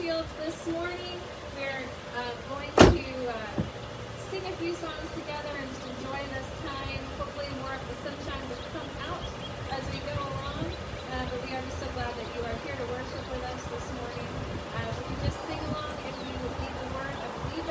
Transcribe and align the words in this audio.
Shields 0.00 0.32
this 0.40 0.56
morning. 0.72 1.20
We're 1.60 1.84
uh, 2.16 2.32
going 2.48 2.72
to 2.88 3.04
uh, 3.28 3.36
sing 4.32 4.40
a 4.48 4.54
few 4.56 4.72
songs 4.72 5.08
together 5.12 5.52
and 5.52 5.68
just 5.68 5.84
enjoy 5.92 6.24
this 6.32 6.48
time. 6.64 7.04
Hopefully, 7.20 7.52
more 7.60 7.76
of 7.76 7.84
the 7.84 7.96
sunshine 8.08 8.40
will 8.48 8.64
come 8.72 8.88
out 9.04 9.20
as 9.76 9.84
we 9.92 10.00
go 10.00 10.16
along. 10.16 10.72
Uh, 10.72 11.28
but 11.28 11.44
we 11.44 11.52
are 11.52 11.60
just 11.60 11.84
so 11.84 11.88
glad 11.92 12.16
that 12.16 12.28
you 12.32 12.40
are 12.40 12.56
here 12.64 12.80
to 12.80 12.86
worship 12.88 13.24
with 13.28 13.44
us 13.44 13.60
this 13.60 13.86
morning. 14.00 14.30
Uh, 14.72 14.88
we 14.88 15.04
can 15.04 15.20
just 15.20 15.36
sing 15.44 15.60
along 15.68 15.92
if 15.92 16.16
you 16.16 16.32
need 16.32 16.74
the 16.80 16.88
word. 16.96 17.16
I 17.20 17.28
believe 17.36 17.68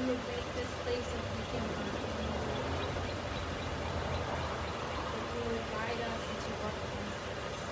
You 0.00 0.06
would 0.06 0.16
make 0.32 0.48
this 0.56 0.72
place 0.80 1.12
if 1.12 1.24
we 1.28 1.44
that 1.52 1.68
you 5.36 5.42
would 5.44 5.66
guide 5.76 6.00
us 6.00 6.22
into 6.24 6.50
what 6.56 6.72
comes 6.88 7.16
first. 7.28 7.68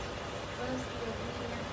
First, 0.61 1.68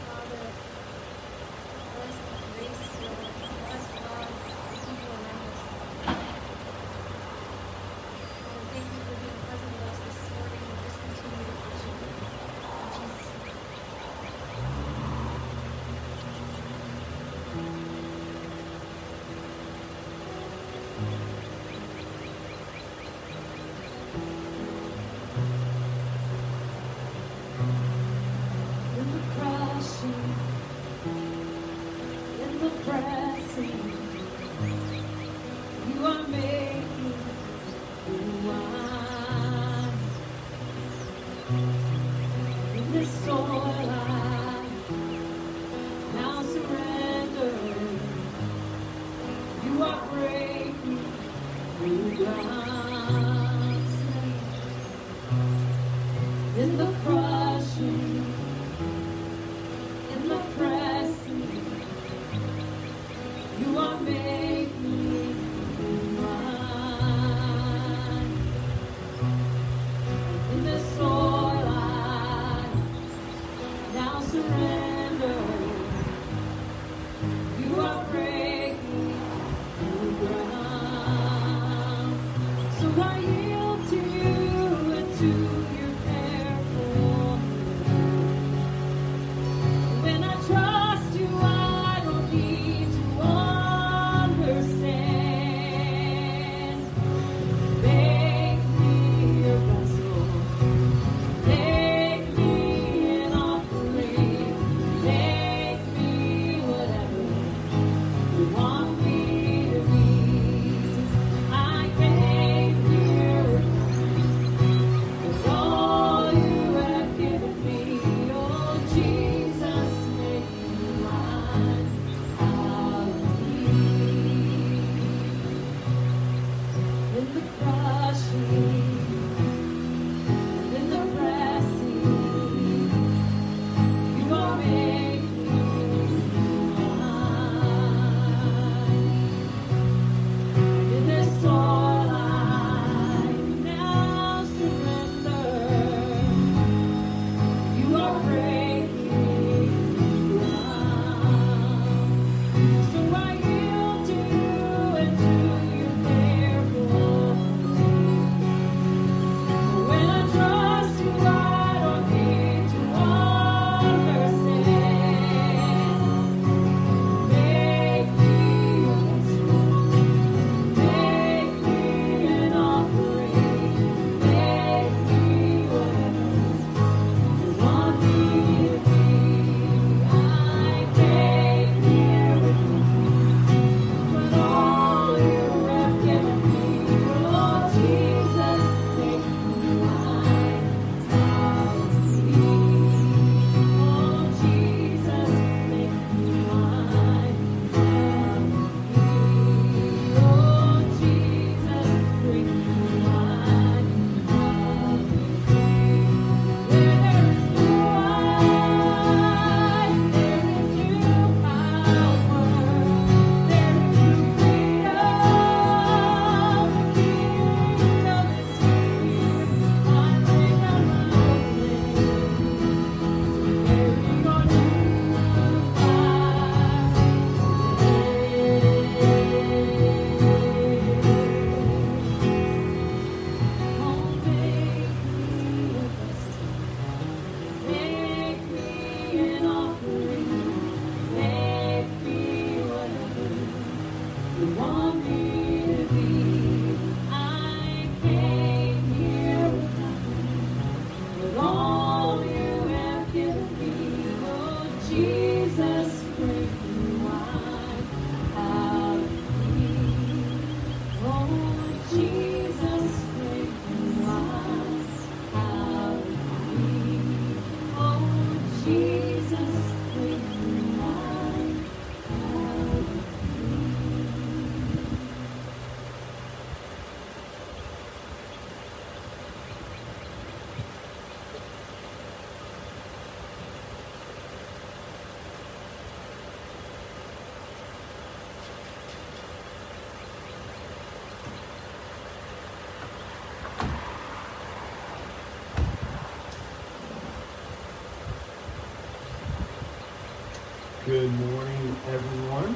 everyone. 301.96 302.54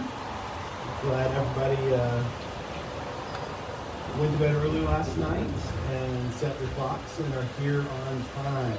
Glad 1.02 1.32
everybody 1.32 1.94
uh, 1.96 2.24
went 4.20 4.34
to 4.34 4.40
bed 4.40 4.54
early 4.56 4.82
last 4.82 5.18
night 5.18 5.48
and 5.92 6.34
set 6.34 6.60
their 6.60 6.68
clocks 6.76 7.18
and 7.20 7.34
are 7.36 7.48
here 7.62 7.80
on 7.80 8.26
time. 8.44 8.78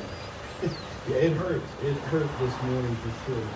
yeah, 1.08 1.16
it 1.16 1.32
hurt. 1.32 1.62
It 1.82 1.96
hurt 2.12 2.28
this 2.40 2.52
morning 2.68 2.94
for 2.96 3.32
sure. 3.32 3.48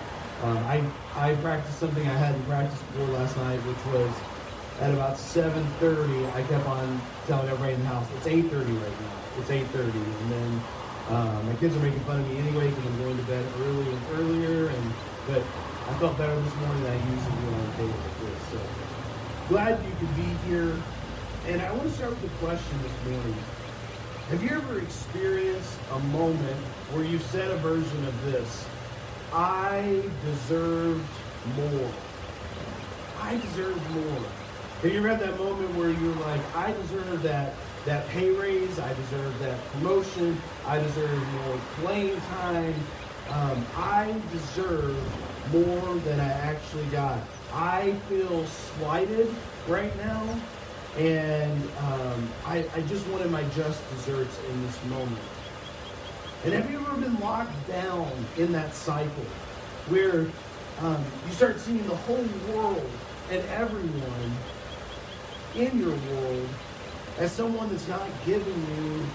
Um, 0.49 0.57
I 0.65 0.81
I 1.15 1.35
practiced 1.37 1.79
something 1.79 2.09
I 2.09 2.17
hadn't 2.17 2.43
practiced 2.47 2.81
before 2.93 3.09
last 3.09 3.37
night, 3.37 3.59
which 3.59 3.85
was 3.93 4.11
at 4.81 4.91
about 4.95 5.17
7:30. 5.19 6.25
I 6.33 6.43
kept 6.49 6.67
on 6.67 7.03
telling 7.27 7.49
everybody 7.51 7.75
in 7.75 7.83
the 7.83 7.89
house, 7.89 8.09
"It's 8.17 8.27
8:30 8.27 8.73
right 8.81 9.01
now. 9.05 9.41
It's 9.41 9.51
8:30," 9.51 9.93
and 9.93 10.33
then 10.33 10.61
um, 11.11 11.47
my 11.47 11.55
kids 11.61 11.77
are 11.77 11.81
making 11.81 12.01
fun 12.09 12.21
of 12.21 12.29
me 12.31 12.39
anyway 12.39 12.71
because 12.71 12.87
I'm 12.87 12.99
going 12.99 13.17
to 13.19 13.23
bed 13.25 13.45
early 13.61 13.93
and 13.93 14.01
earlier. 14.17 14.69
And 14.69 14.93
but 15.29 15.43
I 15.87 15.93
felt 15.99 16.17
better 16.17 16.35
this 16.41 16.55
morning 16.57 16.83
than 16.83 16.93
I 16.93 16.97
usually 16.97 17.43
do 17.43 17.49
on 17.49 17.61
a 17.61 17.77
day 17.77 17.85
like 17.85 18.21
this. 18.21 18.49
So 18.53 18.61
glad 19.49 19.85
you 19.85 19.93
could 19.99 20.17
be 20.17 20.49
here. 20.49 20.75
And 21.47 21.61
I 21.61 21.71
want 21.73 21.83
to 21.83 21.91
start 21.91 22.11
with 22.11 22.25
a 22.25 22.37
question 22.39 22.79
this 22.83 23.13
morning. 23.13 23.37
Have 24.31 24.43
you 24.43 24.51
ever 24.51 24.81
experienced 24.81 25.79
a 25.93 25.99
moment 25.99 26.57
where 26.93 27.05
you 27.05 27.19
said 27.19 27.51
a 27.51 27.59
version 27.59 28.07
of 28.07 28.25
this? 28.25 28.67
I 29.35 30.03
deserved 30.25 31.07
more. 31.57 31.91
I 33.21 33.37
deserved 33.37 33.91
more. 33.91 34.25
Have 34.81 34.91
you 34.91 34.99
ever 35.01 35.09
had 35.09 35.21
that 35.21 35.39
moment 35.39 35.75
where 35.77 35.91
you're 35.91 36.17
like, 36.17 36.41
I 36.57 36.73
deserve 36.73 37.23
that 37.23 37.55
that 37.85 38.09
pay 38.09 38.31
raise, 38.31 38.79
I 38.79 38.95
deserve 38.95 39.39
that 39.41 39.63
promotion, 39.73 40.41
I 40.67 40.79
deserve 40.79 41.33
more 41.35 41.61
playing 41.77 42.19
time, 42.23 42.75
um, 43.29 43.67
I 43.77 44.15
deserve 44.33 44.97
more 45.53 45.95
than 45.97 46.21
I 46.21 46.29
actually 46.29 46.87
got. 46.87 47.19
I 47.53 47.93
feel 48.09 48.47
slighted 48.47 49.33
right 49.69 49.97
now, 49.99 50.41
and 50.97 51.63
um, 51.79 52.29
I, 52.45 52.65
I 52.75 52.81
just 52.83 53.07
wanted 53.09 53.31
my 53.31 53.43
just 53.55 53.89
desserts 53.91 54.39
in 54.49 54.63
this 54.67 54.85
moment. 54.87 55.23
And 56.45 56.53
have 56.53 56.71
you 56.71 56.79
ever 56.79 56.97
been 56.97 57.19
locked 57.21 57.69
down 57.69 58.11
in 58.37 58.53
that 58.53 58.75
cycle 58.75 59.25
where 59.89 60.27
um, 60.81 61.05
you 61.27 61.33
start 61.33 61.59
seeing 61.61 61.87
the 61.87 61.97
whole 61.97 62.27
world 62.53 62.91
and 63.31 63.43
everyone 63.47 64.37
in 65.55 65.79
your 65.79 65.97
world 66.13 66.49
as 67.19 67.33
someone 67.33 67.69
that's 67.71 67.89
not 67.89 68.09
giving 68.27 68.67
you 68.77 69.07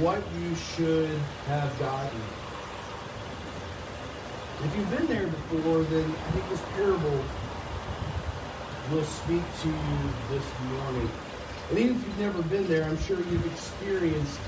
what 0.00 0.22
you 0.38 0.54
should 0.54 1.18
have 1.46 1.78
gotten. 1.78 2.20
If 4.64 4.76
you've 4.76 4.90
been 4.90 5.06
there 5.06 5.26
before, 5.28 5.82
then 5.84 6.04
I 6.04 6.30
think 6.32 6.48
this 6.48 6.60
parable 6.74 7.24
will 8.90 9.04
speak 9.04 9.42
to 9.60 9.68
you 9.68 9.98
this 10.30 10.44
morning. 10.68 11.08
And 11.70 11.78
even 11.78 11.96
if 11.96 12.04
you've 12.04 12.18
never 12.18 12.42
been 12.42 12.66
there, 12.66 12.82
I'm 12.82 12.98
sure 12.98 13.18
you've 13.18 13.46
experienced 13.52 14.40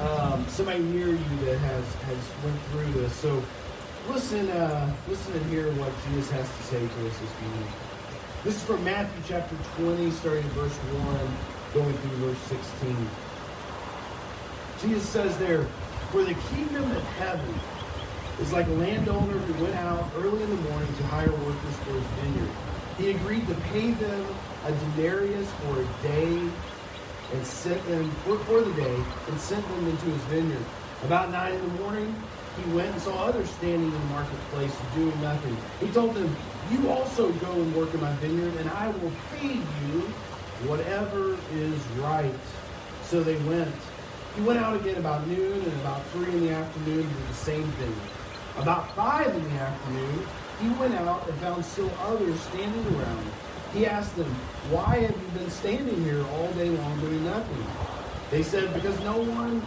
um, 0.00 0.46
somebody 0.48 0.78
near 0.78 1.08
you 1.08 1.36
that 1.44 1.58
has 1.58 1.84
has 1.84 2.44
went 2.44 2.58
through 2.70 2.92
this. 2.92 3.12
So 3.14 3.42
listen, 4.08 4.48
uh, 4.48 4.90
listen 5.06 5.34
and 5.34 5.44
hear 5.50 5.70
what 5.72 5.92
Jesus 6.08 6.30
has 6.30 6.48
to 6.48 6.62
say 6.62 6.80
to 6.80 7.06
us 7.06 7.18
this 7.18 7.40
morning. 7.42 7.72
This 8.44 8.56
is 8.56 8.62
from 8.62 8.82
Matthew 8.84 9.22
chapter 9.28 9.56
20, 9.76 10.10
starting 10.12 10.44
in 10.44 10.50
verse 10.50 10.76
1, 10.76 11.84
going 11.84 11.94
through 11.94 12.16
verse 12.32 12.38
16. 12.38 13.08
Jesus 14.80 15.06
says 15.06 15.36
there, 15.38 15.64
For 16.10 16.24
the 16.24 16.34
kingdom 16.54 16.90
of 16.90 17.02
heaven 17.18 17.54
is 18.40 18.52
like 18.52 18.66
a 18.66 18.72
landowner 18.72 19.38
who 19.38 19.64
went 19.64 19.74
out 19.76 20.08
early 20.16 20.42
in 20.42 20.50
the 20.50 20.70
morning 20.70 20.94
to 20.96 21.02
hire 21.04 21.30
workers 21.30 21.76
for 21.84 21.92
his 21.92 22.04
vineyard. 22.22 22.50
He 22.96 23.10
agreed 23.10 23.46
to 23.48 23.54
pay 23.72 23.92
them 23.92 24.26
a 24.64 24.72
denarius 24.72 25.50
for 25.62 25.80
a 25.80 26.02
day 26.02 26.50
and 27.32 27.46
sent 27.46 27.84
them 27.86 28.10
for, 28.24 28.38
for 28.40 28.60
the 28.62 28.72
day 28.74 28.96
and 29.28 29.40
sent 29.40 29.66
them 29.68 29.88
into 29.88 30.06
his 30.06 30.22
vineyard. 30.24 30.64
About 31.04 31.30
nine 31.30 31.54
in 31.54 31.60
the 31.60 31.82
morning, 31.82 32.14
he 32.56 32.72
went 32.72 32.90
and 32.92 33.00
saw 33.00 33.26
others 33.26 33.48
standing 33.50 33.84
in 33.84 33.90
the 33.90 33.98
marketplace 34.06 34.74
doing 34.94 35.20
nothing. 35.20 35.56
He 35.80 35.92
told 35.92 36.14
them, 36.14 36.34
You 36.70 36.90
also 36.90 37.30
go 37.32 37.52
and 37.52 37.74
work 37.74 37.92
in 37.94 38.00
my 38.00 38.12
vineyard, 38.14 38.54
and 38.56 38.68
I 38.70 38.88
will 38.88 39.12
pay 39.36 39.54
you 39.54 40.00
whatever 40.66 41.36
is 41.52 41.78
right. 42.00 42.34
So 43.04 43.22
they 43.22 43.36
went. 43.42 43.74
He 44.34 44.42
went 44.42 44.58
out 44.58 44.76
again 44.76 44.96
about 44.96 45.26
noon, 45.26 45.52
and 45.52 45.72
about 45.80 46.04
three 46.08 46.32
in 46.32 46.40
the 46.46 46.50
afternoon 46.50 47.02
did 47.02 47.28
the 47.28 47.34
same 47.34 47.70
thing. 47.72 47.94
About 48.58 48.92
five 48.96 49.32
in 49.32 49.44
the 49.44 49.60
afternoon, 49.60 50.26
he 50.60 50.68
went 50.80 50.94
out 50.94 51.28
and 51.28 51.38
found 51.38 51.64
still 51.64 51.90
others 52.00 52.40
standing 52.40 52.96
around. 52.96 53.30
He 53.72 53.86
asked 53.86 54.16
them, 54.16 54.26
Why 54.70 54.98
have 54.98 55.16
you 55.16 55.28
been 55.38 55.50
standing 55.50 56.02
here 56.02 56.24
all 56.26 56.50
day 56.54 56.68
long 56.68 56.98
doing 57.00 57.24
nothing? 57.24 57.64
They 58.32 58.42
said, 58.42 58.74
Because 58.74 58.98
no 59.00 59.16
one 59.16 59.60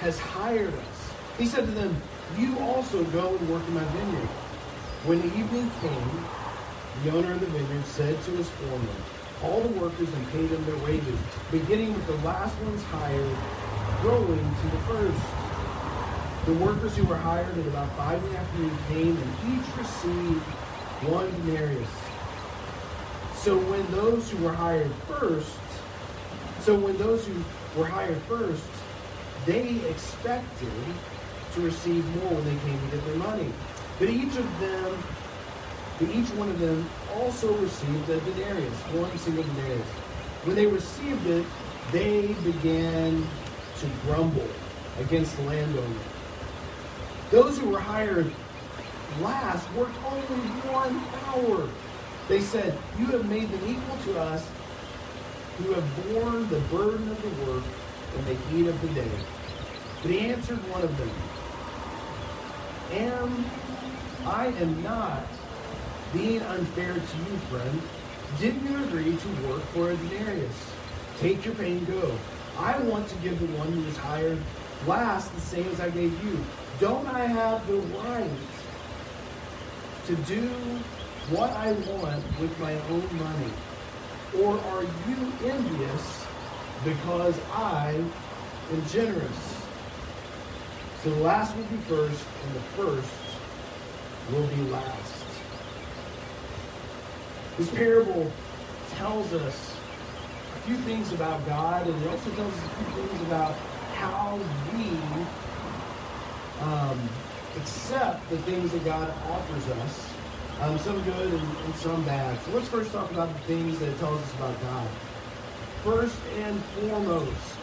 has 0.00 0.18
hired 0.18 0.74
us. 0.74 1.12
He 1.38 1.46
said 1.46 1.64
to 1.66 1.70
them, 1.70 1.96
You 2.36 2.58
also 2.58 3.04
go 3.04 3.36
and 3.36 3.48
work 3.48 3.62
in 3.68 3.74
my 3.74 3.84
vineyard. 3.84 4.28
When 5.06 5.18
evening 5.22 5.70
came, 5.80 6.24
the 7.04 7.16
owner 7.16 7.34
of 7.34 7.40
the 7.40 7.46
vineyard 7.46 7.86
said 7.86 8.20
to 8.24 8.30
his 8.32 8.48
foreman, 8.50 8.96
All 9.44 9.60
the 9.60 9.78
workers 9.78 10.12
and 10.12 10.32
pay 10.32 10.44
them 10.46 10.64
their 10.66 10.78
wages, 10.78 11.18
beginning 11.52 11.94
with 11.94 12.06
the 12.08 12.16
last 12.26 12.58
ones 12.62 12.82
hired, 12.84 13.36
going 14.02 14.42
to 14.42 14.66
the 14.74 14.82
first. 14.90 15.43
The 16.46 16.52
workers 16.52 16.94
who 16.94 17.06
were 17.06 17.16
hired 17.16 17.56
at 17.56 17.66
about 17.66 17.96
five 17.96 18.22
in 18.22 18.32
the 18.32 18.38
afternoon 18.38 18.78
came 18.88 19.16
and 19.16 19.58
each 19.58 19.76
received 19.78 20.42
one 21.08 21.30
denarius. 21.46 21.88
So 23.34 23.56
when 23.56 23.90
those 23.92 24.30
who 24.30 24.44
were 24.44 24.52
hired 24.52 24.92
first, 25.08 25.56
so 26.60 26.78
when 26.78 26.98
those 26.98 27.26
who 27.26 27.32
were 27.78 27.86
hired 27.86 28.20
first, 28.28 28.62
they 29.46 29.80
expected 29.88 30.68
to 31.54 31.60
receive 31.62 32.04
more 32.16 32.34
when 32.34 32.44
they 32.44 32.62
came 32.62 32.78
to 32.78 32.96
get 32.96 33.06
their 33.06 33.16
money. 33.16 33.50
But 33.98 34.10
each 34.10 34.36
of 34.36 34.60
them, 34.60 35.02
but 35.98 36.10
each 36.10 36.28
one 36.34 36.50
of 36.50 36.58
them 36.58 36.90
also 37.14 37.56
received 37.56 38.10
a 38.10 38.20
denarius, 38.20 38.78
one 38.92 39.16
single 39.16 39.44
denarius. 39.44 39.88
When 40.44 40.56
they 40.56 40.66
received 40.66 41.26
it, 41.26 41.46
they 41.90 42.34
began 42.44 43.26
to 43.80 43.86
grumble 44.04 44.48
against 44.98 45.36
the 45.38 45.44
landowner. 45.44 46.00
Those 47.30 47.58
who 47.58 47.70
were 47.70 47.80
hired 47.80 48.30
last 49.20 49.70
worked 49.72 49.96
only 50.04 50.22
one 50.70 51.02
hour. 51.26 51.68
They 52.28 52.40
said, 52.40 52.76
You 52.98 53.06
have 53.06 53.28
made 53.28 53.50
them 53.50 53.68
equal 53.68 53.96
to 54.04 54.20
us 54.20 54.46
who 55.58 55.72
have 55.72 56.12
borne 56.12 56.48
the 56.48 56.60
burden 56.60 57.08
of 57.10 57.22
the 57.22 57.50
work 57.50 57.64
and 58.16 58.26
the 58.26 58.34
heat 58.34 58.66
of 58.66 58.80
the 58.80 58.88
day. 58.88 59.10
But 60.02 60.10
he 60.10 60.20
answered 60.20 60.58
one 60.70 60.82
of 60.82 60.96
them, 60.98 61.10
Am 62.92 63.44
I 64.26 64.46
am 64.46 64.82
not 64.82 65.26
being 66.12 66.40
unfair 66.42 66.94
to 66.94 67.00
you, 67.00 67.36
friend. 67.50 67.82
Didn't 68.38 68.70
you 68.70 68.84
agree 68.84 69.16
to 69.16 69.48
work 69.48 69.62
for 69.72 69.90
a 69.90 69.96
denarius? 69.96 70.72
Take 71.18 71.44
your 71.44 71.54
pay 71.54 71.72
and 71.72 71.86
go. 71.86 72.16
I 72.58 72.78
want 72.80 73.08
to 73.08 73.14
give 73.16 73.38
the 73.40 73.46
one 73.58 73.72
who 73.72 73.82
was 73.82 73.96
hired 73.96 74.38
last 74.86 75.34
the 75.34 75.40
same 75.40 75.68
as 75.68 75.80
I 75.80 75.90
gave 75.90 76.12
you. 76.24 76.38
Don't 76.80 77.06
I 77.06 77.26
have 77.26 77.66
the 77.68 77.76
right 77.76 78.30
to 80.06 80.16
do 80.16 80.48
what 81.30 81.50
I 81.50 81.72
want 81.72 82.40
with 82.40 82.58
my 82.58 82.74
own 82.74 83.16
money? 83.16 83.52
Or 84.40 84.58
are 84.58 84.82
you 84.82 85.32
envious 85.44 86.26
because 86.84 87.38
I 87.52 88.02
am 88.72 88.86
generous? 88.88 89.62
So 91.04 91.10
the 91.10 91.20
last 91.22 91.56
will 91.56 91.64
be 91.64 91.76
first, 91.88 92.24
and 92.44 92.54
the 92.56 92.60
first 92.60 93.12
will 94.32 94.46
be 94.48 94.70
last. 94.70 95.24
This 97.56 97.70
parable 97.70 98.32
tells 98.96 99.32
us 99.32 99.76
a 100.56 100.58
few 100.66 100.76
things 100.78 101.12
about 101.12 101.46
God, 101.46 101.86
and 101.86 102.02
it 102.02 102.08
also 102.08 102.30
tells 102.30 102.52
us 102.52 102.64
a 102.64 102.68
few 102.68 103.06
things 103.06 103.22
about 103.22 103.54
how 103.94 104.40
we 104.72 104.90
um, 106.60 107.08
accept 107.56 108.28
the 108.30 108.38
things 108.38 108.72
that 108.72 108.84
God 108.84 109.10
offers 109.30 109.66
us, 109.68 110.08
um, 110.60 110.78
some 110.78 111.02
good 111.02 111.32
and, 111.32 111.56
and 111.58 111.74
some 111.76 112.04
bad. 112.04 112.38
So 112.44 112.52
let's 112.52 112.68
first 112.68 112.92
talk 112.92 113.10
about 113.10 113.32
the 113.32 113.40
things 113.40 113.78
that 113.78 113.88
it 113.88 113.98
tells 113.98 114.20
us 114.20 114.34
about 114.34 114.60
God. 114.62 114.88
First 115.82 116.16
and 116.38 116.62
foremost, 116.64 117.58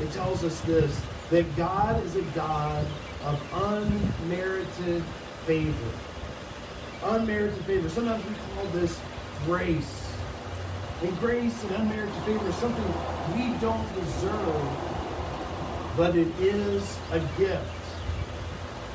it 0.00 0.12
tells 0.12 0.44
us 0.44 0.60
this 0.62 1.00
that 1.30 1.56
God 1.56 2.02
is 2.04 2.16
a 2.16 2.22
God 2.34 2.86
of 3.24 3.40
unmerited 3.52 5.02
favor. 5.44 5.92
Unmerited 7.02 7.62
favor. 7.64 7.88
Sometimes 7.88 8.24
we 8.24 8.34
call 8.54 8.64
this 8.72 8.98
grace. 9.44 10.08
And 11.02 11.18
grace 11.18 11.62
and 11.64 11.72
unmerited 11.72 12.14
favor 12.24 12.48
is 12.48 12.54
something 12.56 12.84
we 13.36 13.56
don't 13.58 13.94
deserve, 13.94 14.68
but 15.96 16.16
it 16.16 16.28
is 16.40 16.98
a 17.12 17.20
gift. 17.36 17.77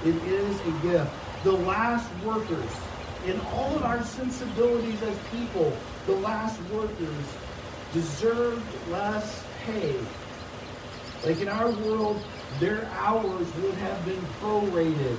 It 0.05 0.15
is 0.25 0.59
a 0.61 0.71
gift. 0.81 1.11
The 1.43 1.51
last 1.51 2.09
workers 2.25 2.71
in 3.25 3.39
all 3.53 3.75
of 3.75 3.83
our 3.83 4.03
sensibilities 4.03 5.01
as 5.01 5.17
people, 5.31 5.75
the 6.05 6.15
last 6.15 6.61
workers 6.63 7.25
deserved 7.93 8.61
less 8.89 9.43
pay. 9.65 9.95
Like 11.25 11.39
in 11.39 11.47
our 11.47 11.71
world, 11.71 12.21
their 12.59 12.85
hours 12.99 13.47
would 13.55 13.75
have 13.75 14.05
been 14.05 14.21
prorated 14.41 15.17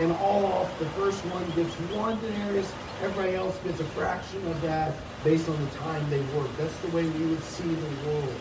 and 0.00 0.12
all 0.12 0.46
off. 0.46 0.78
The 0.78 0.86
first 0.90 1.22
one 1.26 1.44
gets 1.50 1.74
one 1.94 2.18
denarius, 2.20 2.72
everybody 3.02 3.34
else 3.34 3.58
gets 3.58 3.80
a 3.80 3.84
fraction 3.84 4.46
of 4.46 4.60
that 4.62 4.94
based 5.22 5.48
on 5.48 5.62
the 5.62 5.70
time 5.72 6.08
they 6.08 6.20
work. 6.36 6.48
That's 6.56 6.76
the 6.78 6.88
way 6.88 7.06
we 7.06 7.26
would 7.26 7.44
see 7.44 7.68
the 7.68 8.08
world. 8.08 8.34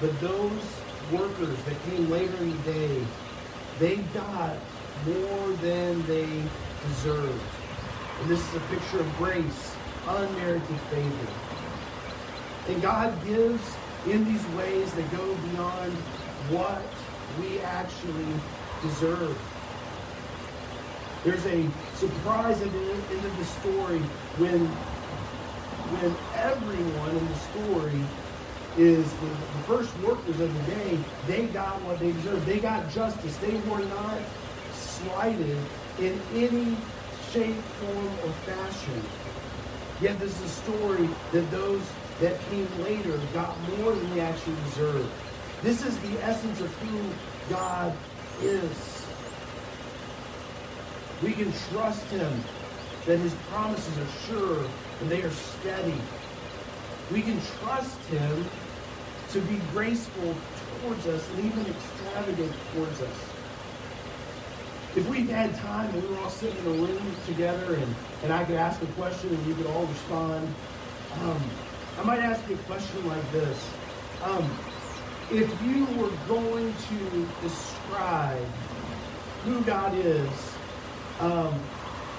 But 0.00 0.20
those 0.20 0.62
workers 1.10 1.56
that 1.64 1.82
came 1.84 2.10
later 2.10 2.36
in 2.36 2.50
the 2.50 2.72
day, 2.72 3.04
they 3.78 3.96
got 3.96 4.56
more 5.06 5.48
than 5.62 6.04
they 6.06 6.42
deserved. 6.88 7.42
And 8.20 8.30
this 8.30 8.40
is 8.48 8.54
a 8.56 8.60
picture 8.60 9.00
of 9.00 9.16
grace, 9.16 9.74
unmerited 10.06 10.80
favor. 10.90 11.32
And 12.68 12.82
God 12.82 13.14
gives 13.24 13.76
in 14.06 14.24
these 14.24 14.46
ways 14.48 14.92
that 14.92 15.10
go 15.10 15.34
beyond 15.52 15.92
what 16.50 16.82
we 17.40 17.60
actually 17.60 18.34
deserve. 18.82 19.38
There's 21.24 21.44
a 21.46 21.68
surprise 21.94 22.60
at 22.62 22.72
the 22.72 22.78
end 22.78 23.24
of 23.24 23.38
the 23.38 23.44
story 23.44 23.98
when, 24.38 24.66
when 25.96 26.16
everyone 26.34 27.16
in 27.16 27.28
the 27.28 27.34
story 27.34 28.04
is 28.78 29.10
the, 29.14 29.26
the 29.26 29.62
first 29.66 29.96
workers 30.00 30.40
of 30.40 30.54
the 30.54 30.74
day, 30.74 30.98
they 31.26 31.46
got 31.46 31.80
what 31.82 31.98
they 31.98 32.12
deserved. 32.12 32.46
They 32.46 32.60
got 32.60 32.90
justice. 32.90 33.36
They 33.38 33.56
were 33.68 33.84
not 33.84 34.18
slighted 34.72 35.58
in 35.98 36.20
any 36.34 36.76
shape, 37.32 37.56
form, 37.56 38.08
or 38.24 38.32
fashion. 38.46 39.02
Yet 40.00 40.18
this 40.18 40.36
is 40.40 40.44
a 40.44 40.48
story 40.48 41.08
that 41.32 41.50
those 41.50 41.82
that 42.20 42.38
came 42.50 42.68
later 42.82 43.18
got 43.32 43.58
more 43.78 43.92
than 43.92 44.14
they 44.14 44.20
actually 44.20 44.56
deserved. 44.64 45.10
This 45.62 45.84
is 45.84 45.98
the 46.00 46.24
essence 46.24 46.60
of 46.60 46.74
who 46.76 47.10
God 47.50 47.94
is. 48.42 49.06
We 51.22 51.32
can 51.32 51.52
trust 51.70 52.04
him 52.06 52.32
that 53.06 53.18
his 53.18 53.34
promises 53.50 53.98
are 53.98 54.26
sure 54.26 54.64
and 55.00 55.10
they 55.10 55.22
are 55.22 55.30
steady. 55.30 56.00
We 57.12 57.22
can 57.22 57.40
trust 57.60 57.98
him 58.06 58.44
to 59.30 59.40
be 59.42 59.60
graceful 59.72 60.34
towards 60.80 61.06
us 61.06 61.28
and 61.30 61.44
even 61.44 61.66
extravagant 61.66 62.52
towards 62.74 63.00
us. 63.00 63.30
If 64.96 65.08
we 65.08 65.26
had 65.26 65.54
time 65.56 65.92
and 65.94 66.02
we 66.02 66.08
were 66.08 66.18
all 66.18 66.30
sitting 66.30 66.58
in 66.58 66.66
a 66.66 66.70
room 66.70 67.14
together 67.26 67.74
and, 67.74 67.94
and 68.24 68.32
I 68.32 68.44
could 68.44 68.56
ask 68.56 68.82
a 68.82 68.86
question 68.86 69.30
and 69.30 69.46
you 69.46 69.54
could 69.54 69.66
all 69.66 69.86
respond, 69.86 70.52
um, 71.22 71.40
I 71.98 72.02
might 72.04 72.20
ask 72.20 72.48
you 72.48 72.54
a 72.54 72.58
question 72.58 73.06
like 73.06 73.32
this. 73.32 73.70
Um, 74.22 74.50
if 75.30 75.62
you 75.62 75.86
were 75.96 76.10
going 76.26 76.74
to 76.74 77.28
describe 77.42 78.44
who 79.44 79.60
God 79.62 79.94
is, 79.96 80.30
um, 81.20 81.58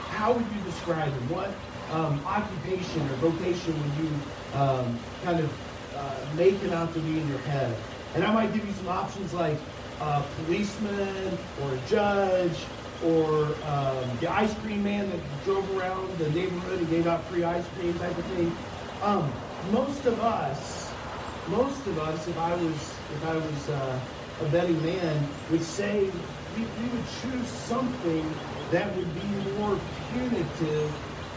how 0.09 0.33
would 0.33 0.45
you 0.55 0.61
describe 0.63 1.11
him? 1.11 1.29
What 1.29 1.51
um, 1.91 2.21
occupation 2.25 3.01
or 3.01 3.29
vocation 3.29 3.73
when 3.73 4.05
you 4.05 4.59
um, 4.59 4.99
kind 5.23 5.39
of 5.39 5.51
uh, 5.95 6.35
make 6.35 6.55
him 6.55 6.73
out 6.73 6.93
to 6.93 6.99
be 6.99 7.19
in 7.19 7.27
your 7.27 7.39
head? 7.39 7.75
And 8.15 8.23
I 8.23 8.33
might 8.33 8.53
give 8.53 8.65
you 8.65 8.73
some 8.73 8.89
options 8.89 9.33
like 9.33 9.57
a 9.99 10.23
policeman 10.43 11.37
or 11.61 11.73
a 11.73 11.79
judge 11.87 12.57
or 13.03 13.45
um, 13.65 14.17
the 14.19 14.31
ice 14.31 14.53
cream 14.59 14.83
man 14.83 15.09
that 15.09 15.19
drove 15.43 15.77
around 15.77 16.17
the 16.17 16.29
neighborhood 16.31 16.79
and 16.79 16.89
gave 16.89 17.07
out 17.07 17.23
free 17.25 17.43
ice 17.43 17.65
cream 17.77 17.93
type 17.99 18.17
of 18.17 18.25
thing. 18.25 18.55
Um, 19.01 19.31
most 19.71 20.05
of 20.05 20.19
us, 20.19 20.91
most 21.47 21.85
of 21.87 21.97
us, 21.99 22.27
if 22.27 22.37
I 22.37 22.55
was 22.55 22.95
if 23.15 23.25
I 23.25 23.35
was 23.35 23.69
uh, 23.69 23.99
a 24.41 24.45
betting 24.49 24.81
man, 24.83 25.27
would 25.49 25.63
say 25.63 26.09
we, 26.55 26.61
we 26.63 26.89
would 26.89 27.05
choose 27.21 27.47
something 27.47 28.33
that 28.71 28.95
would 28.95 29.13
be 29.15 29.51
more 29.57 29.79
punitive 30.13 30.91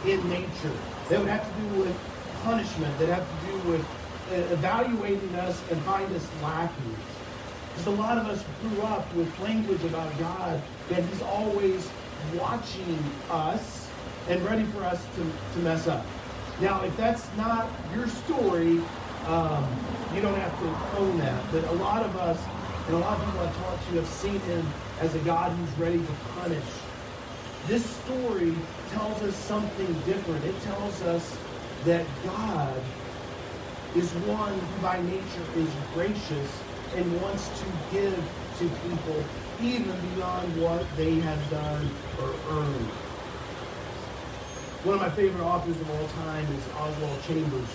in 0.06 0.28
nature. 0.28 0.72
That 1.08 1.20
would 1.20 1.28
have 1.28 1.46
to 1.46 1.62
do 1.62 1.80
with 1.80 1.96
punishment. 2.42 2.98
That 2.98 3.08
have 3.08 3.40
to 3.40 3.52
do 3.52 3.70
with 3.70 3.86
uh, 4.30 4.34
evaluating 4.52 5.34
us 5.36 5.60
and 5.70 5.80
find 5.82 6.10
us 6.14 6.26
lacking. 6.42 6.96
Because 7.70 7.86
a 7.86 7.90
lot 7.90 8.18
of 8.18 8.26
us 8.26 8.44
grew 8.62 8.82
up 8.82 9.12
with 9.14 9.38
language 9.40 9.82
about 9.84 10.16
God 10.18 10.62
that 10.88 11.02
He's 11.04 11.22
always 11.22 11.88
watching 12.34 12.98
us 13.30 13.88
and 14.28 14.42
ready 14.44 14.64
for 14.64 14.84
us 14.84 15.04
to, 15.16 15.30
to 15.54 15.58
mess 15.60 15.86
up. 15.86 16.04
Now, 16.60 16.82
if 16.84 16.96
that's 16.96 17.26
not 17.36 17.68
your 17.94 18.06
story, 18.06 18.80
um, 19.26 19.66
you 20.14 20.20
don't 20.20 20.36
have 20.36 20.58
to 20.60 20.98
own 20.98 21.18
that. 21.18 21.44
But 21.50 21.64
a 21.64 21.72
lot 21.72 22.02
of 22.04 22.16
us, 22.16 22.40
and 22.86 22.96
a 22.96 22.98
lot 22.98 23.18
of 23.18 23.24
people 23.24 23.40
I've 23.40 23.56
talked 23.56 23.88
to, 23.88 23.94
have 23.96 24.06
seen 24.06 24.38
Him 24.40 24.66
as 25.00 25.14
a 25.14 25.18
God 25.20 25.50
who's 25.52 25.78
ready 25.78 25.98
to 25.98 26.12
punish. 26.40 26.64
This 27.66 27.84
story 27.84 28.54
tells 28.90 29.22
us 29.22 29.34
something 29.34 29.92
different. 30.04 30.44
It 30.44 30.60
tells 30.62 31.00
us 31.02 31.36
that 31.84 32.04
God 32.24 32.82
is 33.96 34.10
one 34.26 34.52
who 34.52 34.82
by 34.82 35.00
nature 35.02 35.46
is 35.56 35.68
gracious 35.94 36.62
and 36.94 37.22
wants 37.22 37.48
to 37.48 37.66
give 37.90 38.30
to 38.58 38.68
people 38.88 39.24
even 39.62 39.94
beyond 40.14 40.60
what 40.60 40.84
they 40.96 41.14
have 41.20 41.50
done 41.50 41.88
or 42.20 42.34
earned. 42.50 42.86
One 44.84 44.96
of 44.96 45.00
my 45.00 45.10
favorite 45.10 45.42
authors 45.42 45.80
of 45.80 45.90
all 45.90 46.08
time 46.08 46.44
is 46.52 46.68
Oswald 46.76 47.22
Chambers. 47.26 47.68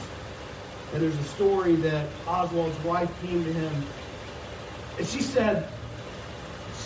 And 0.93 1.01
there's 1.01 1.17
a 1.17 1.23
story 1.23 1.75
that 1.77 2.07
Oswald's 2.27 2.77
wife 2.83 3.09
came 3.21 3.43
to 3.43 3.53
him 3.53 3.83
and 4.99 5.07
she 5.07 5.21
said, 5.21 5.67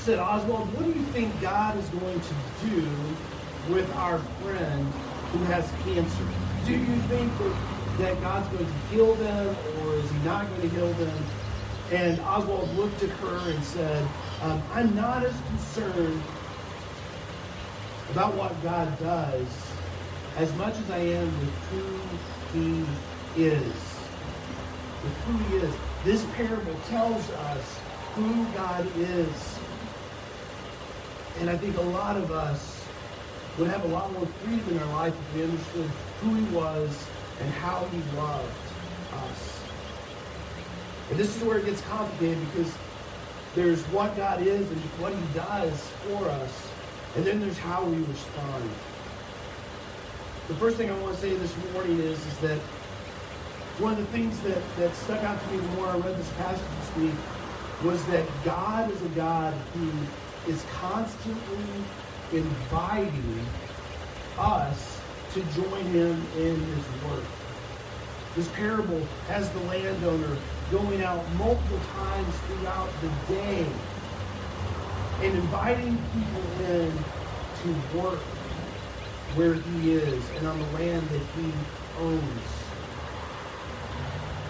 said, 0.03 0.19
Oswald, 0.19 0.67
what 0.73 0.83
do 0.83 0.99
you 0.99 1.05
think 1.13 1.31
God 1.39 1.77
is 1.77 1.87
going 1.87 2.19
to 2.19 2.33
do 2.67 3.73
with 3.73 3.89
our 3.95 4.19
friend 4.43 4.85
who 5.31 5.39
has 5.45 5.63
cancer? 5.85 6.27
Do 6.65 6.73
you 6.73 6.97
think 7.07 7.31
that, 7.99 8.19
God's 8.19 8.49
going 8.49 8.65
to 8.65 8.73
heal 8.89 9.13
them 9.15 9.55
or 9.79 9.95
is 9.95 10.11
he 10.11 10.17
not 10.25 10.49
going 10.49 10.61
to 10.61 10.69
heal 10.75 10.91
them? 10.93 11.23
And 11.93 12.19
Oswald 12.19 12.69
looked 12.75 13.01
at 13.01 13.11
her 13.11 13.49
and 13.49 13.63
said, 13.63 14.05
um, 14.41 14.61
I'm 14.73 14.93
not 14.93 15.23
as 15.23 15.33
concerned 15.47 16.21
about 18.11 18.33
what 18.33 18.61
God 18.61 18.99
does 18.99 19.47
as 20.35 20.53
much 20.55 20.75
as 20.79 20.91
I 20.91 20.97
am 20.97 21.27
with 21.39 21.55
who 21.71 22.59
he 22.59 23.41
is. 23.41 23.73
With 25.01 25.17
who 25.23 25.37
he 25.45 25.65
is. 25.65 25.73
This 26.03 26.25
parable 26.35 26.75
tells 26.89 27.29
us 27.29 27.79
who 28.15 28.45
God 28.53 28.85
is. 28.97 29.59
And 31.39 31.49
I 31.49 31.57
think 31.57 31.77
a 31.77 31.81
lot 31.81 32.15
of 32.15 32.31
us 32.31 32.85
would 33.57 33.67
have 33.69 33.83
a 33.85 33.87
lot 33.87 34.11
more 34.13 34.25
freedom 34.25 34.69
in 34.69 34.79
our 34.79 34.93
life 34.93 35.13
if 35.13 35.35
we 35.35 35.43
understood 35.43 35.89
who 36.21 36.33
he 36.35 36.55
was 36.55 37.07
and 37.41 37.51
how 37.53 37.85
he 37.91 37.97
loved 38.17 38.49
us. 39.13 39.61
And 41.09 41.19
this 41.19 41.35
is 41.35 41.43
where 41.43 41.59
it 41.59 41.65
gets 41.65 41.81
complicated 41.81 42.39
because 42.51 42.73
there's 43.55 43.81
what 43.85 44.15
God 44.15 44.41
is 44.41 44.69
and 44.69 44.79
what 44.99 45.13
he 45.13 45.21
does 45.33 45.87
for 46.07 46.27
us. 46.29 46.69
And 47.15 47.25
then 47.25 47.39
there's 47.39 47.57
how 47.57 47.83
we 47.83 47.97
respond. 47.97 48.69
The 50.47 50.55
first 50.55 50.77
thing 50.77 50.89
I 50.89 50.99
want 50.99 51.15
to 51.15 51.21
say 51.21 51.35
this 51.35 51.55
morning 51.73 51.99
is, 51.99 52.17
is 52.25 52.37
that 52.39 52.57
one 53.79 53.93
of 53.93 53.99
the 53.99 54.05
things 54.05 54.39
that, 54.41 54.61
that 54.77 54.93
stuck 54.95 55.23
out 55.23 55.39
to 55.41 55.47
me 55.51 55.57
the 55.57 55.67
more 55.75 55.87
I 55.87 55.97
read 55.97 56.17
this 56.17 56.29
passage 56.33 56.65
this 56.79 57.03
week 57.03 57.15
was 57.83 58.03
that 58.07 58.27
God 58.43 58.91
is 58.91 59.01
a 59.01 59.09
God 59.09 59.53
who 59.73 59.91
is 60.47 60.65
constantly 60.79 61.65
inviting 62.31 63.45
us 64.37 64.99
to 65.33 65.41
join 65.55 65.83
him 65.85 66.25
in 66.37 66.55
his 66.55 67.03
work. 67.05 67.23
This 68.35 68.47
parable 68.49 69.01
has 69.27 69.49
the 69.51 69.59
landowner 69.61 70.37
going 70.71 71.03
out 71.03 71.23
multiple 71.33 71.79
times 71.95 72.35
throughout 72.47 72.89
the 73.01 73.33
day 73.33 73.65
and 75.21 75.37
inviting 75.37 75.97
people 76.13 76.65
in 76.65 76.91
to 77.61 77.97
work 77.97 78.19
where 79.35 79.53
he 79.53 79.93
is 79.93 80.23
and 80.37 80.47
on 80.47 80.59
the 80.59 80.65
land 80.71 81.07
that 81.09 81.21
he 81.37 81.51
owns. 81.99 82.63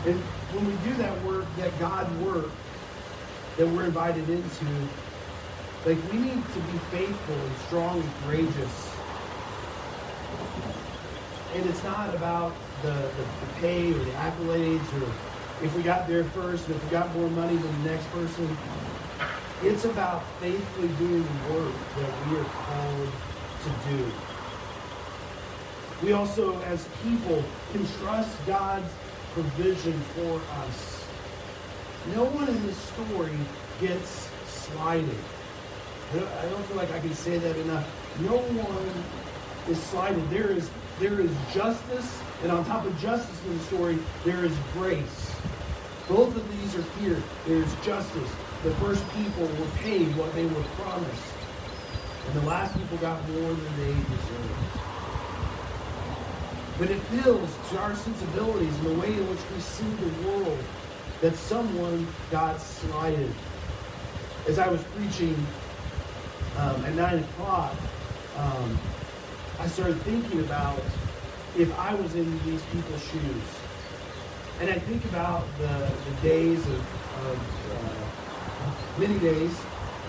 And 0.06 0.20
when 0.54 0.66
we 0.66 0.90
do 0.90 0.96
that 0.96 1.24
work, 1.24 1.46
that 1.58 1.78
God 1.80 2.10
work 2.22 2.50
that 3.58 3.68
we're 3.68 3.86
invited 3.86 4.28
into, 4.30 4.66
like 5.86 5.98
we 6.12 6.18
need 6.18 6.44
to 6.54 6.60
be 6.72 6.78
faithful 6.92 7.36
and 7.36 7.58
strong 7.68 8.00
and 8.00 8.12
courageous. 8.24 8.90
And 11.56 11.70
it's 11.70 11.84
not 11.84 12.16
about 12.16 12.54
the, 12.82 12.92
the, 12.92 13.46
the 13.46 13.54
pay 13.60 13.92
or 13.92 14.00
the 14.00 14.12
accolades 14.12 15.02
or 15.02 15.12
if 15.64 15.76
we 15.76 15.84
got 15.84 16.08
there 16.08 16.24
first 16.24 16.68
and 16.68 16.76
if 16.76 16.84
we 16.84 16.90
got 16.90 17.14
more 17.16 17.30
money 17.32 17.56
than 17.56 17.84
the 17.84 17.92
next 17.92 18.10
person. 18.12 18.58
It's 19.62 19.86
about 19.86 20.24
faithfully 20.40 20.90
doing 21.00 21.24
the 21.24 21.54
work 21.54 21.74
that 21.98 22.30
we 22.30 22.38
are 22.38 22.44
called 22.44 23.10
to 23.64 23.70
do. 23.90 24.12
We 26.02 26.12
also, 26.12 26.60
as 26.64 26.88
people, 27.02 27.44
can 27.72 27.86
trust 28.00 28.46
God's 28.46 28.92
provision 29.34 29.94
for 30.16 30.42
us. 30.66 31.06
No 32.14 32.26
one 32.26 32.50
in 32.50 32.66
this 32.66 32.78
story 32.78 33.38
gets 33.80 34.30
slighted. 34.48 35.16
I 36.12 36.50
don't, 36.50 36.66
feel 36.66 36.78
like 36.78 36.92
I 36.92 37.00
can 37.00 37.14
say 37.14 37.38
that 37.38 37.56
enough. 37.58 37.88
No 38.20 38.38
one 38.38 39.72
is 39.72 39.82
slighted. 39.82 40.30
There 40.30 40.52
is 40.52 40.70
there 41.00 41.20
is 41.20 41.32
justice, 41.52 42.20
and 42.44 42.52
on 42.52 42.64
top 42.66 42.86
of 42.86 42.98
justice 43.00 43.44
in 43.46 43.58
the 43.58 43.64
story, 43.64 43.98
there 44.24 44.46
is 44.46 44.56
grace. 44.74 45.36
Both 46.08 46.36
of 46.36 46.62
these 46.62 46.76
are 46.76 46.84
here. 47.00 47.22
There's 47.48 47.74
justice. 47.84 48.30
The 48.64 48.72
first 48.76 49.04
people 49.12 49.48
were 49.48 49.72
paid 49.78 50.16
what 50.16 50.34
they 50.36 50.46
were 50.46 50.64
promised. 50.78 51.34
And 52.28 52.42
the 52.42 52.46
last 52.46 52.78
people 52.78 52.98
got 52.98 53.28
more 53.30 53.50
than 53.54 53.78
they 53.78 53.94
deserved. 53.94 54.84
But 56.78 56.92
it 56.92 57.00
feels 57.04 57.50
to 57.72 57.78
our 57.80 57.96
sensibilities 57.96 58.76
and 58.78 58.86
the 58.88 59.00
way 59.00 59.14
in 59.14 59.30
which 59.30 59.40
we 59.54 59.62
see 59.62 59.84
the 59.84 60.28
world 60.28 60.60
that 61.22 61.36
someone 61.36 62.08
got 62.32 62.60
slighted. 62.62 63.34
As 64.48 64.60
I 64.60 64.68
was 64.68 64.84
preaching 64.96 65.36
um, 66.58 66.86
at 66.86 66.94
9 66.94 67.20
o'clock, 67.20 67.76
um, 68.38 68.78
I 69.60 69.68
started 69.68 70.00
thinking 70.02 70.40
about 70.42 70.80
if 71.58 71.72
I 71.80 71.94
was 71.96 72.16
in 72.16 72.32
these 72.46 72.62
people's 72.72 73.04
shoes. 73.04 73.44
And 74.60 74.70
I 74.70 74.80
think 74.80 75.04
about 75.06 75.46
the, 75.60 75.68
the 75.68 76.22
days 76.22 76.60
of, 76.60 76.80
of 77.26 77.38
uh, 77.72 79.00
many 79.00 79.20
days 79.20 79.56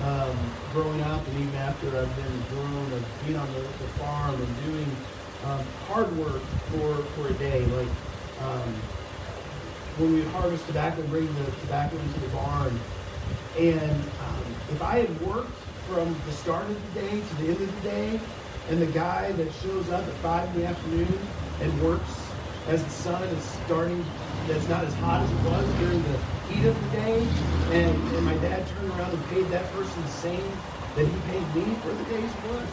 um, 0.02 0.36
growing 0.72 1.00
up 1.02 1.26
and 1.26 1.40
even 1.40 1.54
after 1.56 1.86
I've 1.88 2.16
been 2.16 2.42
grown 2.50 2.92
of 2.92 3.04
being 3.24 3.38
on 3.38 3.52
the, 3.52 3.60
the 3.60 3.88
farm 3.98 4.34
and 4.34 4.64
doing 4.64 4.96
um, 5.46 5.64
hard 5.86 6.14
work 6.16 6.42
for, 6.70 6.96
for 7.14 7.28
a 7.28 7.34
day. 7.34 7.64
Like 7.66 7.88
um, 8.42 8.74
when 9.96 10.12
we 10.12 10.22
harvest 10.32 10.66
tobacco, 10.66 11.00
and 11.00 11.10
bring 11.10 11.32
the 11.34 11.44
tobacco 11.62 11.96
into 11.96 12.20
the 12.20 12.28
barn. 12.28 12.80
And 13.58 13.92
um, 13.92 14.44
if 14.72 14.82
I 14.82 15.00
had 15.00 15.20
worked 15.20 15.56
from 15.88 16.16
the 16.26 16.32
start 16.32 16.64
of 16.68 16.94
the 16.94 17.00
day 17.00 17.20
to 17.20 17.34
the 17.36 17.48
end 17.48 17.60
of 17.60 17.82
the 17.82 17.88
day, 17.88 18.20
and 18.70 18.80
the 18.80 18.86
guy 18.86 19.32
that 19.32 19.52
shows 19.62 19.90
up 19.90 20.06
at 20.06 20.14
5 20.14 20.48
in 20.54 20.62
the 20.62 20.66
afternoon 20.66 21.18
and 21.60 21.82
works 21.82 22.30
as 22.68 22.82
the 22.82 22.90
sun 22.90 23.22
is 23.22 23.44
starting, 23.66 24.04
that's 24.48 24.66
not 24.68 24.84
as 24.84 24.94
hot 24.94 25.22
as 25.22 25.30
it 25.30 25.50
was 25.50 25.74
during 25.80 26.02
the 26.02 26.18
heat 26.48 26.66
of 26.66 26.80
the 26.82 26.96
day, 26.96 27.26
and, 27.72 28.16
and 28.16 28.24
my 28.24 28.34
dad 28.36 28.66
turned 28.66 28.90
around 28.92 29.12
and 29.12 29.24
paid 29.26 29.46
that 29.48 29.70
person 29.72 30.02
the 30.02 30.08
same 30.08 30.52
that 30.96 31.06
he 31.06 31.20
paid 31.30 31.54
me 31.54 31.74
for 31.82 31.92
the 31.92 32.04
day's 32.04 32.34
work, 32.48 32.68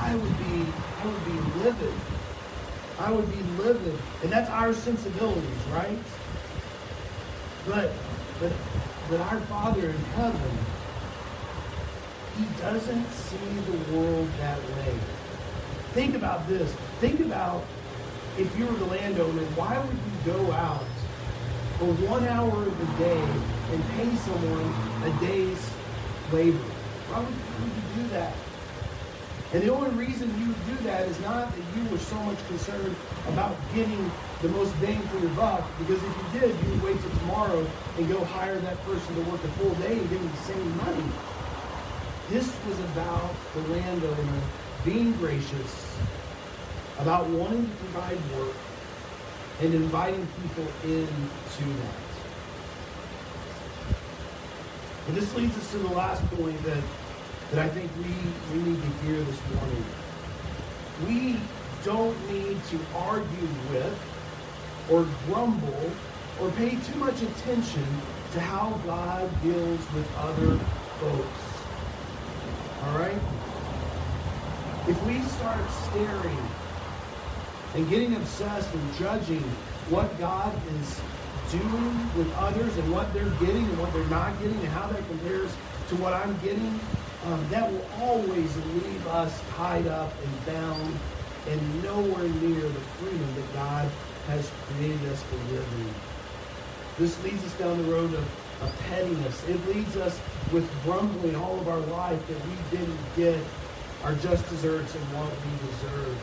I 0.00 0.14
would 0.14 0.38
be, 0.38 0.66
I 1.00 1.06
would 1.06 1.24
be 1.24 1.60
livid. 1.60 1.94
I 2.98 3.10
would 3.10 3.30
be 3.30 3.42
livid. 3.62 3.98
And 4.22 4.30
that's 4.30 4.50
our 4.50 4.72
sensibilities, 4.72 5.66
right? 5.72 5.98
But, 7.66 7.92
but, 8.38 8.52
but 9.08 9.20
our 9.20 9.40
Father 9.40 9.88
in 9.88 9.96
heaven, 10.16 10.58
He 12.36 12.44
doesn't 12.60 13.10
see 13.12 13.36
the 13.36 13.96
world 13.96 14.28
that 14.40 14.58
way. 14.58 14.94
Think 15.92 16.16
about 16.16 16.48
this. 16.48 16.72
Think 16.98 17.20
about 17.20 17.62
if 18.36 18.58
you 18.58 18.66
were 18.66 18.72
the 18.72 18.86
landowner, 18.86 19.42
why 19.54 19.78
would 19.78 19.94
you 19.94 20.32
go 20.32 20.52
out 20.52 20.82
for 21.78 21.86
one 22.10 22.26
hour 22.26 22.50
of 22.50 22.78
the 22.78 23.04
day 23.04 23.22
and 23.70 23.84
pay 23.94 24.10
someone 24.16 24.74
a 25.06 25.20
day's 25.20 25.70
labor? 26.32 26.58
Why 27.06 27.20
would, 27.22 27.30
you 27.30 28.02
do 28.02 28.08
that? 28.10 28.34
And 29.52 29.62
the 29.62 29.72
only 29.72 29.90
reason 29.90 30.26
you 30.40 30.48
would 30.48 30.66
do 30.66 30.74
that 30.82 31.06
is 31.06 31.20
not 31.20 31.46
that 31.54 31.64
you 31.78 31.88
were 31.90 31.98
so 31.98 32.16
much 32.26 32.44
concerned 32.48 32.96
about 33.28 33.54
getting 33.72 34.10
the 34.42 34.48
most 34.48 34.74
bang 34.80 35.00
for 35.06 35.18
your 35.20 35.30
buck, 35.38 35.62
because 35.78 36.02
if 36.02 36.10
you 36.10 36.40
did, 36.40 36.50
you 36.50 36.70
would 36.72 36.82
wait 36.82 37.00
till 37.00 37.10
tomorrow 37.20 37.64
and 37.96 38.08
go 38.08 38.24
hire 38.24 38.58
that 38.58 38.82
person 38.84 39.14
to 39.14 39.20
work 39.30 39.44
a 39.44 39.48
full 39.62 39.74
day 39.76 39.92
and 39.92 40.10
give 40.10 40.18
them 40.18 40.30
the 40.30 40.42
same 40.42 40.76
money. 40.78 41.04
This 42.30 42.50
was 42.66 42.78
about 42.80 43.34
the 43.54 43.60
landowner 43.68 44.40
being 44.82 45.12
gracious, 45.12 45.96
about 46.98 47.28
wanting 47.28 47.66
to 47.66 47.74
provide 47.76 48.18
work, 48.36 48.56
and 49.60 49.74
inviting 49.74 50.26
people 50.42 50.66
into 50.84 51.64
that. 51.82 52.04
And 55.06 55.16
this 55.16 55.34
leads 55.34 55.56
us 55.58 55.70
to 55.72 55.78
the 55.78 55.88
last 55.88 56.24
point 56.30 56.60
that, 56.64 56.82
that 57.50 57.60
I 57.60 57.68
think 57.68 57.90
we, 57.98 58.56
we 58.56 58.70
need 58.70 58.80
to 58.80 58.88
hear 59.04 59.20
this 59.22 59.40
morning. 59.54 59.84
We 61.06 61.40
don't 61.84 62.32
need 62.32 62.64
to 62.64 62.80
argue 62.96 63.48
with 63.70 64.00
or 64.90 65.06
grumble 65.26 65.90
or 66.40 66.50
pay 66.52 66.70
too 66.70 66.98
much 66.98 67.20
attention 67.22 67.86
to 68.32 68.40
how 68.40 68.80
God 68.86 69.30
deals 69.42 69.80
with 69.92 70.10
other 70.16 70.58
folks. 71.00 71.53
All 72.86 72.98
right? 72.98 73.18
If 74.86 75.02
we 75.06 75.20
start 75.22 75.64
staring 75.88 76.48
and 77.74 77.88
getting 77.88 78.14
obsessed 78.16 78.72
and 78.74 78.94
judging 78.94 79.42
what 79.88 80.18
God 80.18 80.52
is 80.80 81.00
doing 81.50 82.16
with 82.16 82.32
others 82.36 82.76
and 82.76 82.92
what 82.92 83.12
they're 83.14 83.30
getting 83.40 83.64
and 83.64 83.78
what 83.78 83.92
they're 83.92 84.04
not 84.06 84.38
getting 84.40 84.58
and 84.58 84.68
how 84.68 84.88
that 84.88 85.06
compares 85.08 85.50
to 85.88 85.96
what 85.96 86.12
I'm 86.12 86.36
getting, 86.40 86.78
um, 87.26 87.46
that 87.50 87.70
will 87.70 87.86
always 88.00 88.56
leave 88.56 89.06
us 89.08 89.40
tied 89.56 89.86
up 89.86 90.12
and 90.22 90.46
bound 90.46 90.94
and 91.48 91.82
nowhere 91.82 92.28
near 92.28 92.60
the 92.60 92.80
freedom 93.00 93.34
that 93.34 93.54
God 93.54 93.90
has 94.26 94.50
created 94.68 95.04
us 95.08 95.22
to 95.22 95.36
live 95.54 95.66
in. 95.78 95.94
This 96.98 97.22
leads 97.24 97.44
us 97.44 97.52
down 97.58 97.78
the 97.78 97.92
road 97.92 98.14
of, 98.14 98.24
of 98.60 98.76
pettiness. 98.88 99.42
It 99.48 99.66
leads 99.68 99.96
us 99.96 100.18
with 100.52 100.68
grumbling 100.82 101.36
all 101.36 101.58
of 101.60 101.68
our 101.68 101.80
life 101.80 102.20
that 102.28 102.36
we 102.46 102.78
didn't 102.78 102.98
get 103.16 103.38
our 104.04 104.14
just 104.14 104.48
desserts 104.48 104.94
and 104.94 105.04
what 105.14 105.30
we 105.30 105.52
deserved. 105.70 106.20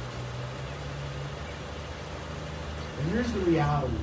And 2.99 3.09
here's 3.11 3.31
the 3.31 3.39
reality. 3.39 3.95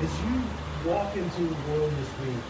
As 0.00 0.20
you 0.20 0.90
walk 0.90 1.16
into 1.16 1.42
the 1.42 1.72
world 1.72 1.90
this 1.90 2.26
week, 2.26 2.44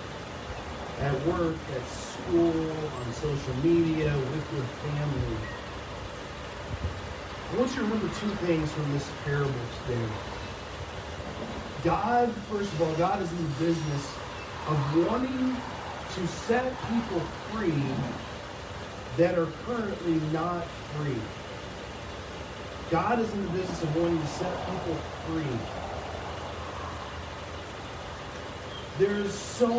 at 1.01 1.27
work, 1.27 1.57
at 1.75 1.87
school, 1.89 2.71
on 2.71 3.13
social 3.15 3.55
media, 3.63 4.13
with 4.17 4.53
your 4.53 4.65
family, 4.65 5.37
I 7.53 7.57
want 7.57 7.71
you 7.71 7.77
to 7.77 7.83
remember 7.83 8.09
two 8.19 8.35
things 8.47 8.71
from 8.73 8.93
this 8.93 9.09
parable 9.25 9.53
today. 9.87 10.36
God, 11.87 12.35
first 12.51 12.73
of 12.73 12.83
all, 12.83 12.93
God 12.95 13.23
is 13.23 13.31
in 13.31 13.37
the 13.37 13.55
business 13.61 14.11
of 14.67 15.07
wanting 15.07 15.57
to 16.17 16.27
set 16.27 16.75
people 16.89 17.21
free 17.53 17.85
that 19.17 19.39
are 19.39 19.47
currently 19.65 20.15
not 20.33 20.65
free. 20.97 21.15
God 22.91 23.21
is 23.21 23.33
in 23.33 23.41
the 23.45 23.51
business 23.51 23.85
of 23.85 23.95
wanting 23.95 24.21
to 24.21 24.27
set 24.27 24.67
people 24.67 24.95
free. 25.29 25.59
There's 28.99 29.33
so 29.33 29.71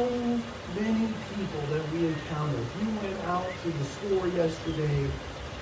many 0.80 1.14
people 1.36 1.62
that 1.72 1.92
we 1.92 2.08
encounter. 2.08 2.58
If 2.58 2.84
you 2.84 2.90
went 3.02 3.22
out 3.26 3.48
to 3.64 3.70
the 3.70 3.84
store 3.84 4.30
yesterday, 4.30 5.12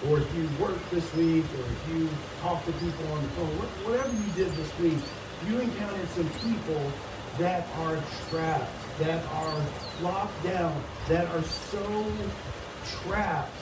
or 0.08 0.20
if 0.20 0.36
you 0.36 0.48
worked 0.60 0.92
this 0.92 1.12
week, 1.16 1.46
or 1.58 1.66
if 1.66 1.90
you 1.90 2.08
talked 2.44 2.68
to 2.68 2.72
people 2.74 3.12
on 3.14 3.24
the 3.24 3.30
phone, 3.30 3.48
whatever 3.84 4.14
you 4.14 4.46
did 4.46 4.52
this 4.56 4.78
week, 4.78 5.00
you 5.48 5.60
encountered 5.60 6.10
some 6.10 6.30
people 6.42 6.92
that 7.38 7.68
are 7.80 7.98
trapped, 8.30 8.72
that 9.00 9.24
are 9.26 9.62
locked 10.02 10.44
down, 10.44 10.82
that 11.08 11.28
are 11.28 11.44
so 11.44 12.06
trapped 13.04 13.56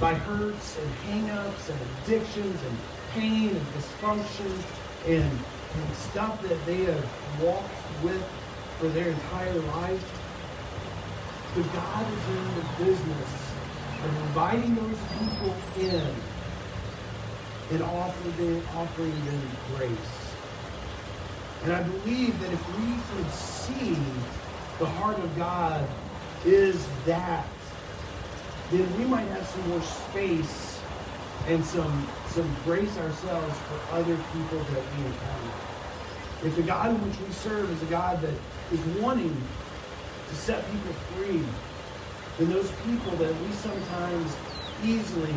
by 0.00 0.14
hurts 0.14 0.78
and 0.78 0.90
hang-ups 1.06 1.68
and 1.68 1.78
addictions 2.04 2.60
and 2.62 2.78
pain 3.12 3.50
and 3.50 3.66
dysfunction 3.68 4.50
and, 5.06 5.22
and 5.22 5.96
stuff 5.96 6.42
that 6.42 6.66
they 6.66 6.84
have 6.84 7.40
walked 7.40 7.70
with 8.02 8.22
for 8.78 8.88
their 8.88 9.10
entire 9.10 9.60
life. 9.60 10.18
But 11.54 11.72
God 11.72 12.06
is 12.12 12.28
in 12.28 12.54
the 12.54 12.84
business 12.84 13.52
of 14.02 14.16
inviting 14.26 14.74
those 14.74 14.98
people 15.20 15.54
in 15.78 16.14
and 17.70 17.82
offering 17.82 18.36
them, 18.36 18.62
offering 18.74 19.24
them 19.24 19.42
grace. 19.76 20.21
And 21.62 21.72
I 21.72 21.82
believe 21.82 22.38
that 22.40 22.52
if 22.52 22.78
we 22.78 22.94
could 23.14 23.30
see 23.32 23.96
the 24.78 24.86
heart 24.86 25.18
of 25.18 25.36
God 25.36 25.86
is 26.44 26.86
that, 27.06 27.46
then 28.70 28.98
we 28.98 29.04
might 29.04 29.28
have 29.28 29.46
some 29.46 29.68
more 29.68 29.82
space 29.82 30.80
and 31.46 31.64
some 31.64 32.08
some 32.28 32.56
grace 32.64 32.96
ourselves 32.96 33.58
for 33.68 33.94
other 33.94 34.16
people 34.32 34.58
that 34.58 34.82
we 34.96 35.04
encounter. 35.04 35.52
If 36.44 36.56
the 36.56 36.62
God 36.62 36.90
in 36.90 37.06
which 37.06 37.18
we 37.20 37.32
serve 37.32 37.70
is 37.70 37.82
a 37.82 37.90
God 37.90 38.22
that 38.22 38.34
is 38.72 38.80
wanting 39.00 39.36
to 40.28 40.34
set 40.34 40.64
people 40.72 40.92
free, 41.14 41.42
then 42.38 42.50
those 42.50 42.72
people 42.86 43.12
that 43.16 43.34
we 43.42 43.52
sometimes 43.52 44.34
easily, 44.82 45.34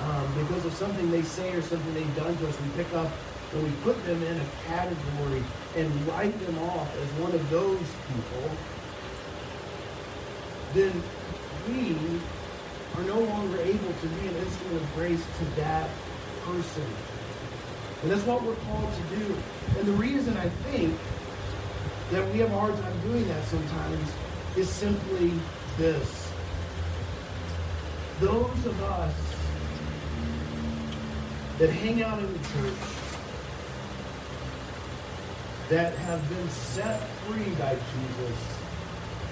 um, 0.00 0.46
because 0.46 0.64
of 0.64 0.72
something 0.72 1.10
they 1.10 1.22
say 1.22 1.52
or 1.52 1.60
something 1.62 1.92
they've 1.94 2.16
done 2.16 2.34
to 2.38 2.48
us, 2.48 2.56
we 2.60 2.82
pick 2.82 2.92
up 2.94 3.10
and 3.52 3.62
we 3.64 3.70
put 3.82 4.02
them 4.04 4.22
in 4.22 4.36
a 4.36 4.46
category 4.66 5.42
and 5.76 6.06
write 6.06 6.38
them 6.46 6.58
off 6.60 6.88
as 6.96 7.08
one 7.20 7.32
of 7.32 7.50
those 7.50 7.78
people, 8.08 8.50
then 10.72 11.02
we 11.68 11.96
are 12.96 13.02
no 13.04 13.20
longer 13.20 13.60
able 13.60 13.92
to 13.92 14.06
be 14.06 14.28
an 14.28 14.36
instrument 14.36 14.82
of 14.82 14.94
grace 14.94 15.24
to 15.38 15.44
that 15.56 15.88
person. 16.44 16.86
And 18.02 18.10
that's 18.10 18.24
what 18.24 18.42
we're 18.42 18.54
called 18.54 18.90
to 18.94 19.16
do. 19.16 19.36
And 19.78 19.88
the 19.88 19.92
reason 19.92 20.36
I 20.36 20.48
think 20.48 20.96
that 22.12 22.32
we 22.32 22.38
have 22.38 22.52
a 22.52 22.58
hard 22.58 22.74
time 22.74 23.00
doing 23.02 23.26
that 23.28 23.44
sometimes 23.46 24.10
is 24.56 24.68
simply 24.68 25.32
this. 25.76 26.32
Those 28.20 28.66
of 28.66 28.82
us 28.82 29.14
that 31.58 31.70
hang 31.70 32.02
out 32.02 32.18
in 32.18 32.32
the 32.32 32.38
church 32.48 32.99
that 35.70 35.94
have 35.94 36.28
been 36.28 36.48
set 36.50 37.00
free 37.24 37.48
by 37.54 37.74
Jesus, 37.74 38.38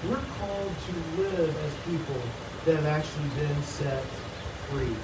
we're 0.08 0.22
called 0.38 0.72
to 0.86 1.20
live 1.20 1.56
as 1.64 1.74
people 1.84 2.22
that 2.64 2.76
have 2.76 2.86
actually 2.86 3.28
been 3.30 3.62
set 3.64 4.04
free. 4.70 4.94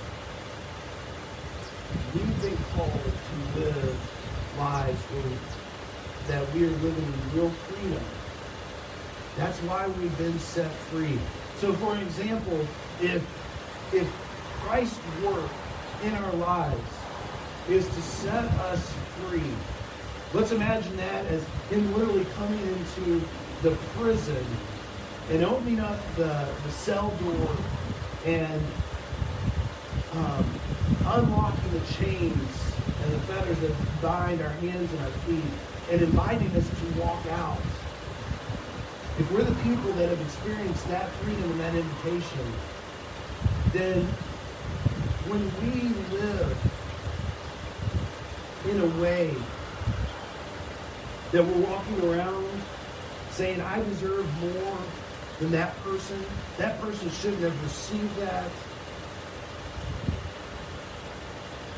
We've 2.15 2.43
been 2.43 2.57
called 2.77 2.93
to 2.93 3.61
live 3.61 3.97
lives 4.59 5.01
where, 5.01 5.39
that 6.29 6.55
we 6.55 6.67
are 6.67 6.71
living 6.71 7.05
in 7.05 7.37
real 7.37 7.51
freedom. 7.51 8.05
That's 9.37 9.59
why 9.63 9.89
we've 9.89 10.17
been 10.17 10.39
set 10.39 10.71
free. 10.71 11.19
So, 11.59 11.73
for 11.73 11.97
example, 11.99 12.65
if 13.01 13.23
if 13.93 14.09
Christ's 14.61 14.99
work 15.25 15.51
in 16.05 16.15
our 16.15 16.33
lives 16.35 16.91
is 17.69 17.87
to 17.87 18.03
set 18.03 18.45
us 18.45 18.93
free, 19.19 19.51
let's 20.35 20.51
imagine 20.51 20.97
that 20.97 21.25
as 21.27 21.45
him 21.71 21.95
literally 21.95 22.27
coming 22.37 22.61
into 22.61 23.23
the 23.63 23.71
prison 23.97 24.45
and 25.31 25.45
opening 25.45 25.79
up 25.79 25.99
the, 26.17 26.47
the 26.65 26.71
cell 26.71 27.11
door 27.23 27.57
and 28.27 28.61
um, 30.13 30.45
unlocking 31.07 31.71
the 31.71 31.81
chains 31.95 32.75
and 33.03 33.13
the 33.13 33.19
fetters 33.21 33.59
that 33.61 33.73
bind 34.03 34.43
our 34.43 34.49
hands 34.49 34.93
and 34.93 35.01
our 35.03 35.11
feet 35.23 35.45
and 35.93 36.03
inviting 36.03 36.51
us 36.57 36.69
to 36.69 37.01
walk 37.01 37.25
out. 37.31 37.59
If 39.17 39.31
we're 39.31 39.45
the 39.45 39.55
people 39.63 39.93
that 39.93 40.09
have 40.09 40.21
experienced 40.21 40.89
that 40.89 41.09
freedom 41.11 41.45
and 41.45 41.61
that 41.61 41.75
invitation, 41.77 42.53
then 43.73 44.03
when 45.29 45.45
we 45.63 45.89
live 46.19 46.57
in 48.69 48.81
a 48.81 49.01
way 49.01 49.33
that 51.35 51.45
we're 51.45 51.67
walking 51.67 52.01
around 52.09 52.49
saying, 53.33 53.61
I 53.61 53.83
deserve 53.83 54.25
more 54.41 54.79
than 55.41 55.51
that 55.51 55.77
person, 55.83 56.25
that 56.59 56.81
person 56.81 57.11
shouldn't 57.11 57.43
have 57.43 57.61
received 57.65 58.17
that. 58.21 58.49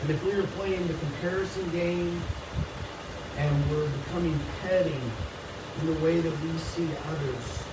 And 0.03 0.11
if 0.11 0.23
we 0.25 0.33
are 0.33 0.47
playing 0.59 0.87
the 0.87 0.93
comparison 0.93 1.71
game 1.71 2.23
and 3.39 3.71
we're 3.71 3.89
becoming 3.89 4.39
petty 4.61 5.01
in 5.81 5.87
the 5.87 6.05
way 6.05 6.21
that 6.21 6.41
we 6.43 6.59
see 6.59 6.91
others, 7.09 7.65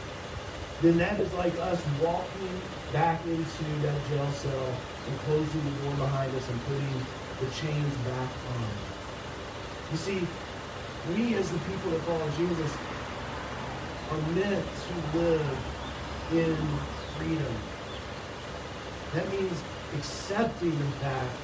then 0.82 0.98
that 1.00 1.20
is 1.20 1.34
like 1.34 1.54
us 1.60 1.84
walking 2.02 2.62
back 2.94 3.22
into 3.26 3.64
that 3.82 4.00
jail 4.08 4.32
cell 4.32 4.74
and 5.10 5.20
closing 5.20 5.64
the 5.66 5.82
door 5.82 5.96
behind 5.96 6.34
us 6.34 6.50
and 6.50 6.64
putting 6.64 6.94
the 7.42 7.52
chains 7.54 7.94
back 8.06 8.30
on. 8.56 8.68
You 9.92 9.98
see, 9.98 10.28
we 11.10 11.36
as 11.36 11.52
the 11.52 11.60
people 11.60 11.92
that 11.92 12.02
follow 12.02 12.30
Jesus 12.38 12.72
are 14.12 14.22
meant 14.34 14.66
to 14.66 15.18
live 15.18 15.58
in 16.32 16.56
freedom. 17.18 17.54
That 19.14 19.30
means 19.32 19.62
accepting 19.96 20.72
the 20.72 20.92
fact 21.04 21.36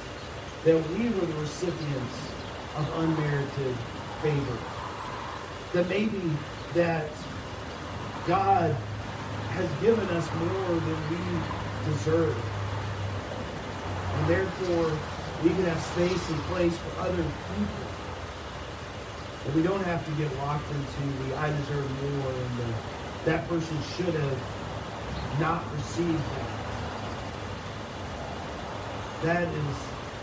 that 0.66 0.76
we 0.92 1.10
were 1.10 1.26
the 1.26 1.42
recipients 1.42 2.16
of 2.78 3.00
unmerited 3.00 3.76
favor. 4.22 4.58
That 5.74 5.88
maybe 5.90 6.22
that 6.74 7.10
God 8.28 8.76
has 9.52 9.70
given 9.82 10.08
us 10.10 10.28
more 10.36 10.80
than 10.80 11.10
we 11.10 11.92
deserve. 11.92 12.38
And 14.16 14.28
therefore, 14.28 14.98
we 15.44 15.50
can 15.50 15.66
have 15.66 15.82
space 15.82 16.30
and 16.30 16.40
place 16.44 16.78
for 16.78 17.02
other 17.02 17.24
people. 17.24 17.99
We 19.56 19.64
don't 19.64 19.84
have 19.84 20.06
to 20.06 20.12
get 20.12 20.36
locked 20.38 20.70
into 20.70 21.24
the 21.24 21.36
I 21.38 21.50
deserve 21.50 21.90
more 22.04 22.32
and 22.32 22.60
the, 22.60 22.74
that 23.26 23.48
person 23.50 23.78
should 23.98 24.14
have 24.14 24.40
not 25.40 25.64
received 25.74 26.24
that. 26.36 26.50
That 29.24 29.48
is 29.48 29.76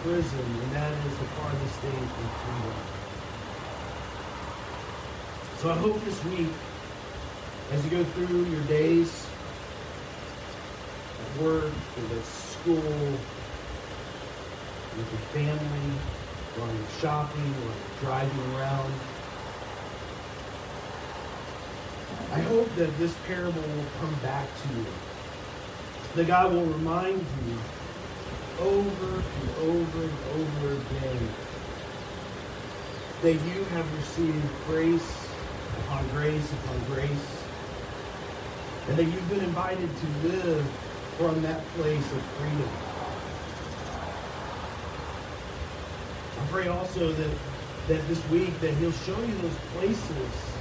prison, 0.02 0.38
and 0.38 0.72
that 0.72 0.92
is 0.92 1.18
the 1.18 1.24
farthest 1.24 1.74
thing 1.80 1.92
from 1.92 2.28
freedom. 2.40 2.76
So 5.58 5.70
I 5.70 5.74
hope 5.74 6.04
this 6.04 6.24
week, 6.26 6.52
as 7.72 7.84
you 7.84 7.90
go 7.90 8.04
through 8.04 8.44
your 8.44 8.62
days 8.64 9.26
at 11.20 11.42
work, 11.42 11.64
or 11.64 12.16
at 12.16 12.24
school, 12.24 13.18
with 14.96 15.10
your 15.10 15.20
family, 15.34 15.98
you're 16.56 17.00
shopping, 17.00 17.54
or 17.64 17.72
driving 18.00 18.54
around, 18.54 18.94
I 22.32 22.40
hope 22.40 22.74
that 22.76 22.96
this 22.98 23.14
parable 23.26 23.62
will 23.62 23.86
come 24.00 24.14
back 24.16 24.48
to 24.62 24.68
you. 24.74 24.86
That 26.16 26.26
God 26.26 26.52
will 26.52 26.66
remind 26.66 27.20
you 27.20 27.58
over 28.60 29.14
and 29.16 29.50
over 29.60 30.02
and 30.02 30.18
over 30.34 30.72
again 30.72 31.28
that 33.22 33.32
you 33.32 33.64
have 33.64 33.96
received 33.96 34.46
grace 34.66 35.28
upon 35.78 36.06
grace 36.08 36.52
upon 36.52 36.78
grace, 36.84 37.42
and 38.88 38.98
that 38.98 39.04
you've 39.04 39.28
been 39.28 39.40
invited 39.40 39.88
to 39.88 40.28
live 40.28 40.66
from 41.16 41.40
that 41.42 41.66
place 41.74 42.12
of 42.12 42.22
freedom. 42.38 42.70
I 46.38 46.46
pray 46.48 46.68
also 46.68 47.12
that, 47.12 47.30
that 47.88 48.08
this 48.08 48.28
week 48.28 48.58
that 48.60 48.74
He'll 48.74 48.92
show 48.92 49.18
you 49.20 49.34
those 49.38 49.56
places 49.74 50.56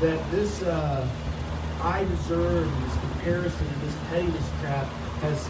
that 0.00 0.30
this 0.30 0.62
uh, 0.62 1.06
I 1.82 2.04
deserve, 2.04 2.70
this 2.84 3.00
comparison, 3.00 3.66
and 3.66 3.82
this 3.82 3.96
pettiness 4.08 4.50
trap 4.60 4.86
has 5.20 5.48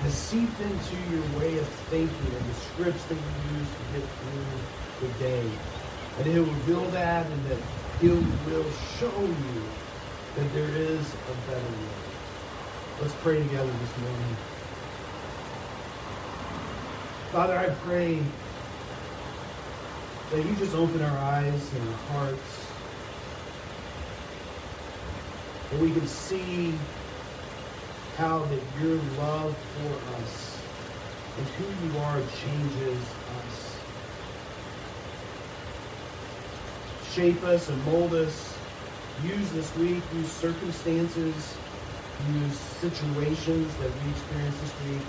has 0.00 0.12
seeped 0.12 0.60
into 0.60 0.96
your 1.10 1.40
way 1.40 1.56
of 1.58 1.66
thinking 1.88 2.36
and 2.36 2.50
the 2.50 2.54
scripts 2.54 3.04
that 3.04 3.14
you 3.14 3.58
use 3.58 3.68
to 3.68 3.98
get 3.98 4.08
through 4.08 5.08
the 5.08 5.14
day. 5.18 5.50
And 6.18 6.26
he'll 6.26 6.44
reveal 6.44 6.84
that 6.90 7.26
and 7.26 7.44
that 7.46 7.58
he 8.00 8.08
will 8.08 8.70
show 8.98 9.20
you 9.22 9.62
that 10.36 10.52
there 10.52 10.68
is 10.68 11.14
a 11.14 11.50
better 11.50 11.60
way. 11.60 12.04
Let's 13.00 13.14
pray 13.14 13.42
together 13.42 13.72
this 13.80 13.98
morning. 13.98 14.36
Father, 17.32 17.56
I 17.56 17.70
pray 17.86 18.22
that 20.30 20.44
you 20.44 20.54
just 20.56 20.74
open 20.74 21.00
our 21.00 21.18
eyes 21.18 21.72
and 21.74 21.88
our 21.88 21.94
hearts 21.94 22.63
that 25.74 25.82
we 25.82 25.90
can 25.90 26.06
see 26.06 26.72
how 28.16 28.44
that 28.44 28.60
your 28.80 28.96
love 29.18 29.56
for 29.56 30.22
us 30.22 30.58
and 31.36 31.46
who 31.48 31.86
you 31.86 31.98
are 31.98 32.20
changes 32.20 32.98
us. 33.44 33.76
Shape 37.12 37.42
us 37.42 37.68
and 37.68 37.84
mold 37.86 38.14
us. 38.14 38.56
Use 39.24 39.50
this 39.52 39.76
week, 39.76 40.02
use 40.14 40.30
circumstances, 40.30 41.56
use 42.32 42.58
situations 42.58 43.74
that 43.76 43.90
we 44.04 44.10
experience 44.10 44.60
this 44.60 44.74
week. 44.88 45.06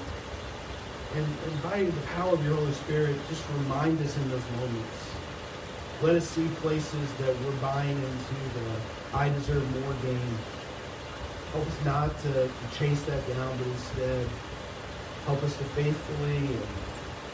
And, 1.15 1.25
and 1.25 1.63
by 1.63 1.83
the 1.83 2.07
power 2.07 2.33
of 2.33 2.43
your 2.43 2.55
Holy 2.55 2.73
Spirit, 2.73 3.15
just 3.29 3.43
remind 3.59 4.01
us 4.01 4.15
in 4.17 4.29
those 4.29 4.51
moments. 4.57 5.11
Let 6.01 6.15
us 6.15 6.27
see 6.27 6.47
places 6.55 7.13
that 7.19 7.35
we're 7.41 7.61
buying 7.61 7.97
into 7.97 8.59
the 8.59 9.15
I 9.15 9.29
deserve 9.29 9.63
more 9.81 9.93
game 10.01 10.37
Help 11.55 11.67
us 11.67 11.85
not 11.85 12.19
to, 12.19 12.33
to 12.33 12.77
chase 12.77 13.01
that 13.03 13.25
down, 13.29 13.57
but 13.57 13.65
instead 13.67 14.27
help 15.23 15.41
us 15.41 15.55
to 15.55 15.63
faithfully 15.71 16.35
and, 16.35 16.67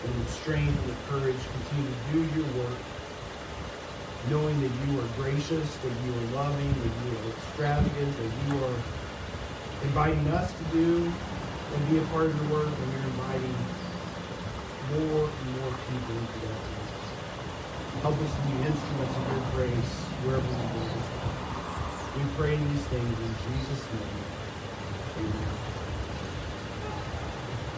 and 0.05 0.13
with 0.13 0.29
strength 0.29 0.77
and 0.77 0.85
with 0.85 1.09
courage 1.09 1.41
continue 1.41 1.89
to 1.89 2.01
do 2.13 2.19
your 2.37 2.45
work, 2.61 2.77
knowing 4.29 4.61
that 4.61 4.69
you 4.85 4.99
are 5.01 5.09
gracious, 5.17 5.75
that 5.77 5.95
you 6.05 6.13
are 6.13 6.25
loving, 6.37 6.69
that 6.69 6.93
you 7.01 7.17
are 7.17 7.29
extravagant, 7.33 8.13
that 8.21 8.31
you 8.45 8.63
are 8.63 8.77
inviting 9.89 10.27
us 10.37 10.53
to 10.53 10.63
do 10.65 11.11
and 11.73 11.89
be 11.89 11.97
a 11.97 12.05
part 12.13 12.27
of 12.27 12.37
your 12.37 12.61
work, 12.61 12.69
and 12.69 12.93
you're 12.93 13.09
inviting 13.17 13.57
more 15.01 15.25
and 15.33 15.49
more 15.57 15.73
people 15.89 16.13
into 16.13 16.37
that. 16.45 16.61
Help 18.05 18.21
us 18.21 18.29
to 18.29 18.41
be 18.45 18.69
instruments 18.69 19.17
of 19.17 19.25
your 19.33 19.41
grace 19.57 19.93
wherever 20.21 20.45
we 20.45 20.77
go. 20.77 21.50
We 22.15 22.23
pray 22.35 22.55
these 22.57 22.83
things 22.91 23.19
in 23.19 23.33
Jesus' 23.47 23.85
name. 23.93 24.23
Amen. 25.17 25.47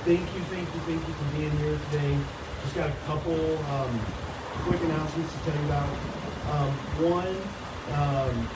Thank 0.06 0.22
you, 0.34 0.42
thank 0.50 0.68
you, 0.74 0.82
thank 0.90 1.08
you 1.08 1.14
for 1.14 1.38
being 1.38 1.56
here 1.58 1.78
today. 1.92 2.18
Just 2.64 2.76
got 2.76 2.90
a 2.90 2.94
couple 3.06 3.38
um, 3.70 4.00
quick 4.66 4.82
announcements 4.82 5.32
to 5.34 5.40
tell 5.46 5.56
you 5.56 5.66
about. 5.70 5.90
Um, 6.50 6.72
one, 7.14 7.36
um, 7.94 8.50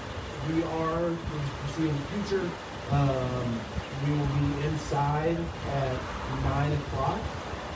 we 0.49 0.63
are, 0.81 1.09
in 1.09 1.93
the 1.93 2.05
future, 2.25 2.49
um, 2.91 3.59
we 4.05 4.17
will 4.17 4.25
be 4.33 4.65
inside 4.65 5.37
at 5.73 5.95
9 6.43 6.71
o'clock 6.73 7.21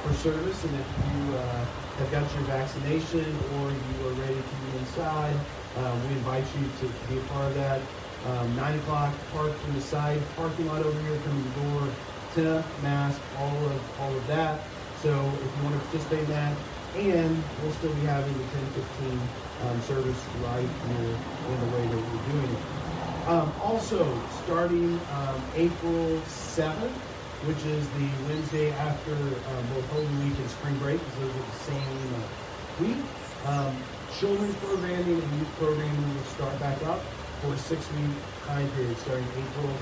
for 0.01 0.13
service. 0.15 0.63
And 0.63 0.73
if 0.73 0.87
you 1.05 1.37
uh, 1.37 1.65
have 2.01 2.11
got 2.11 2.33
your 2.33 2.43
vaccination 2.49 3.25
or 3.61 3.69
you 3.69 4.07
are 4.07 4.13
ready 4.25 4.41
to 4.41 4.55
be 4.65 4.79
inside, 4.79 5.37
um, 5.77 6.07
we 6.07 6.13
invite 6.15 6.45
you 6.59 6.65
to, 6.79 6.93
be 7.07 7.17
a 7.17 7.23
part 7.29 7.45
of 7.47 7.55
that. 7.55 7.81
Um, 8.25 8.55
9 8.55 8.79
o'clock, 8.79 9.13
park 9.33 9.53
in 9.67 9.73
the 9.73 9.81
side 9.81 10.21
parking 10.35 10.67
lot 10.67 10.83
over 10.85 11.01
here, 11.01 11.17
to 11.17 11.29
the 11.29 11.61
door, 11.61 11.87
tent, 12.35 12.65
mask, 12.83 13.19
all 13.37 13.65
of 13.65 13.99
all 13.99 14.15
of 14.15 14.27
that. 14.27 14.61
So 15.01 15.09
if 15.09 15.57
you 15.57 15.63
want 15.63 15.75
to 15.75 15.81
participate 15.87 16.19
in 16.19 16.29
that, 16.29 16.55
and 16.95 17.43
we'll 17.61 17.71
still 17.73 17.93
be 17.93 18.01
having 18.01 18.33
the 18.37 18.43
10:15 18.43 19.19
um, 19.63 19.81
service 19.81 20.21
right 20.43 20.67
here 20.87 21.15
in 21.49 21.59
the 21.59 21.77
way 21.77 21.87
that 21.87 21.97
we're 21.97 22.31
doing 22.31 22.55
it. 22.55 23.27
Um, 23.27 23.53
also, 23.61 24.05
starting 24.43 24.99
um, 25.13 25.41
April 25.55 26.19
7th, 26.25 26.97
which 27.45 27.63
is 27.65 27.87
the 27.97 28.09
Wednesday 28.27 28.71
after 28.71 29.13
um, 29.13 29.63
both 29.73 29.87
Holy 29.91 30.05
Week 30.25 30.37
and 30.37 30.49
Spring 30.49 30.77
Break, 30.79 30.99
because 30.99 31.19
those 31.19 31.35
are 31.35 31.49
the 31.49 31.63
same 31.69 32.13
uh, 32.15 32.83
week. 32.83 33.20
Um, 33.45 33.75
children's 34.19 34.55
programming 34.57 35.21
and 35.21 35.39
youth 35.39 35.55
programming 35.57 36.15
will 36.15 36.23
start 36.23 36.59
back 36.59 36.81
up 36.83 37.01
for 37.41 37.53
a 37.53 37.57
six-week 37.57 38.11
time 38.45 38.69
period 38.71 38.97
starting 38.99 39.25
April 39.35 39.73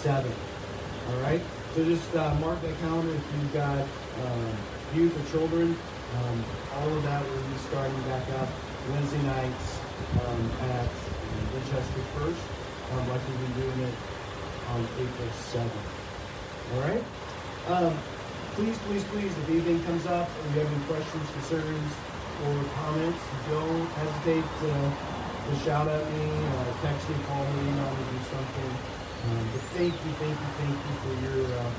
7th. 0.00 0.32
All 1.10 1.20
right. 1.20 1.42
So 1.74 1.84
just 1.84 2.14
uh, 2.16 2.34
mark 2.36 2.60
that 2.62 2.78
calendar 2.80 3.12
if 3.12 3.24
you've 3.36 3.52
got 3.52 3.80
um, 4.24 4.56
youth 4.94 5.12
or 5.12 5.30
children. 5.30 5.76
Um, 6.16 6.44
all 6.76 6.88
of 6.88 7.02
that 7.02 7.22
will 7.24 7.36
be 7.36 7.58
starting 7.68 8.00
back 8.02 8.28
up 8.40 8.48
Wednesday 8.90 9.22
nights 9.22 9.78
um, 10.24 10.50
at 10.72 10.88
Winchester 11.52 12.02
First, 12.16 12.40
um, 12.92 13.08
like 13.08 13.20
we've 13.28 13.40
been 13.40 13.62
doing 13.62 13.88
it 13.88 13.94
on 14.68 14.88
April 14.98 15.28
7th. 15.52 15.70
All 16.74 16.80
right. 16.80 17.04
Um, 17.68 17.98
please, 18.54 18.76
please, 18.86 19.04
please, 19.04 19.32
if 19.36 19.48
anything 19.50 19.82
comes 19.84 20.06
up 20.06 20.28
or 20.28 20.54
you 20.54 20.60
have 20.60 20.72
any 20.72 20.84
questions, 20.84 21.30
concerns, 21.32 21.92
or 22.42 22.64
comments, 22.66 23.28
don't 23.30 23.96
hesitate 23.96 24.58
to, 24.58 24.96
to 25.44 25.54
shout 25.54 25.88
at 25.88 26.10
me, 26.10 26.48
uh, 26.48 26.72
text 26.80 27.08
me, 27.08 27.20
call 27.20 27.50
me, 27.50 27.68
email 27.68 27.94
me, 27.94 28.04
do 28.04 28.20
something. 28.20 28.78
Um, 29.24 29.50
but 29.52 29.62
thank 29.62 30.02
you, 30.04 30.14
thank 30.14 30.40
you, 30.40 30.50
thank 30.56 30.84
you 30.84 30.94
for 30.94 31.14
your 31.14 31.58
uh, 31.58 31.72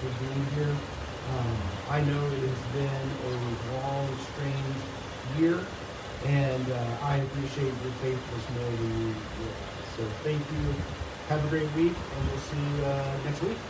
for 0.00 0.10
being 0.10 0.46
here. 0.46 0.88
Um, 1.26 1.78
I 1.86 2.00
know 2.00 2.30
it 2.30 2.42
has 2.42 2.64
been 2.66 3.18
a 3.22 3.58
long, 3.68 4.16
strange 4.18 4.88
year, 5.22 5.76
and 6.22 6.70
uh, 6.70 6.98
I 7.02 7.18
appreciate 7.18 7.78
your 7.78 7.92
faithfulness 7.92 8.48
more 8.48 8.76
than 8.76 8.94
you 8.94 9.26
realize. 9.36 9.86
So 9.94 10.16
thank 10.22 10.50
you. 10.50 10.84
Have 11.28 11.44
a 11.44 11.48
great 11.48 11.72
week, 11.72 12.08
and 12.12 12.26
we'll 12.26 12.38
see 12.38 12.58
you 12.58 12.84
uh, 12.84 13.20
next 13.22 13.42
week. 13.42 13.66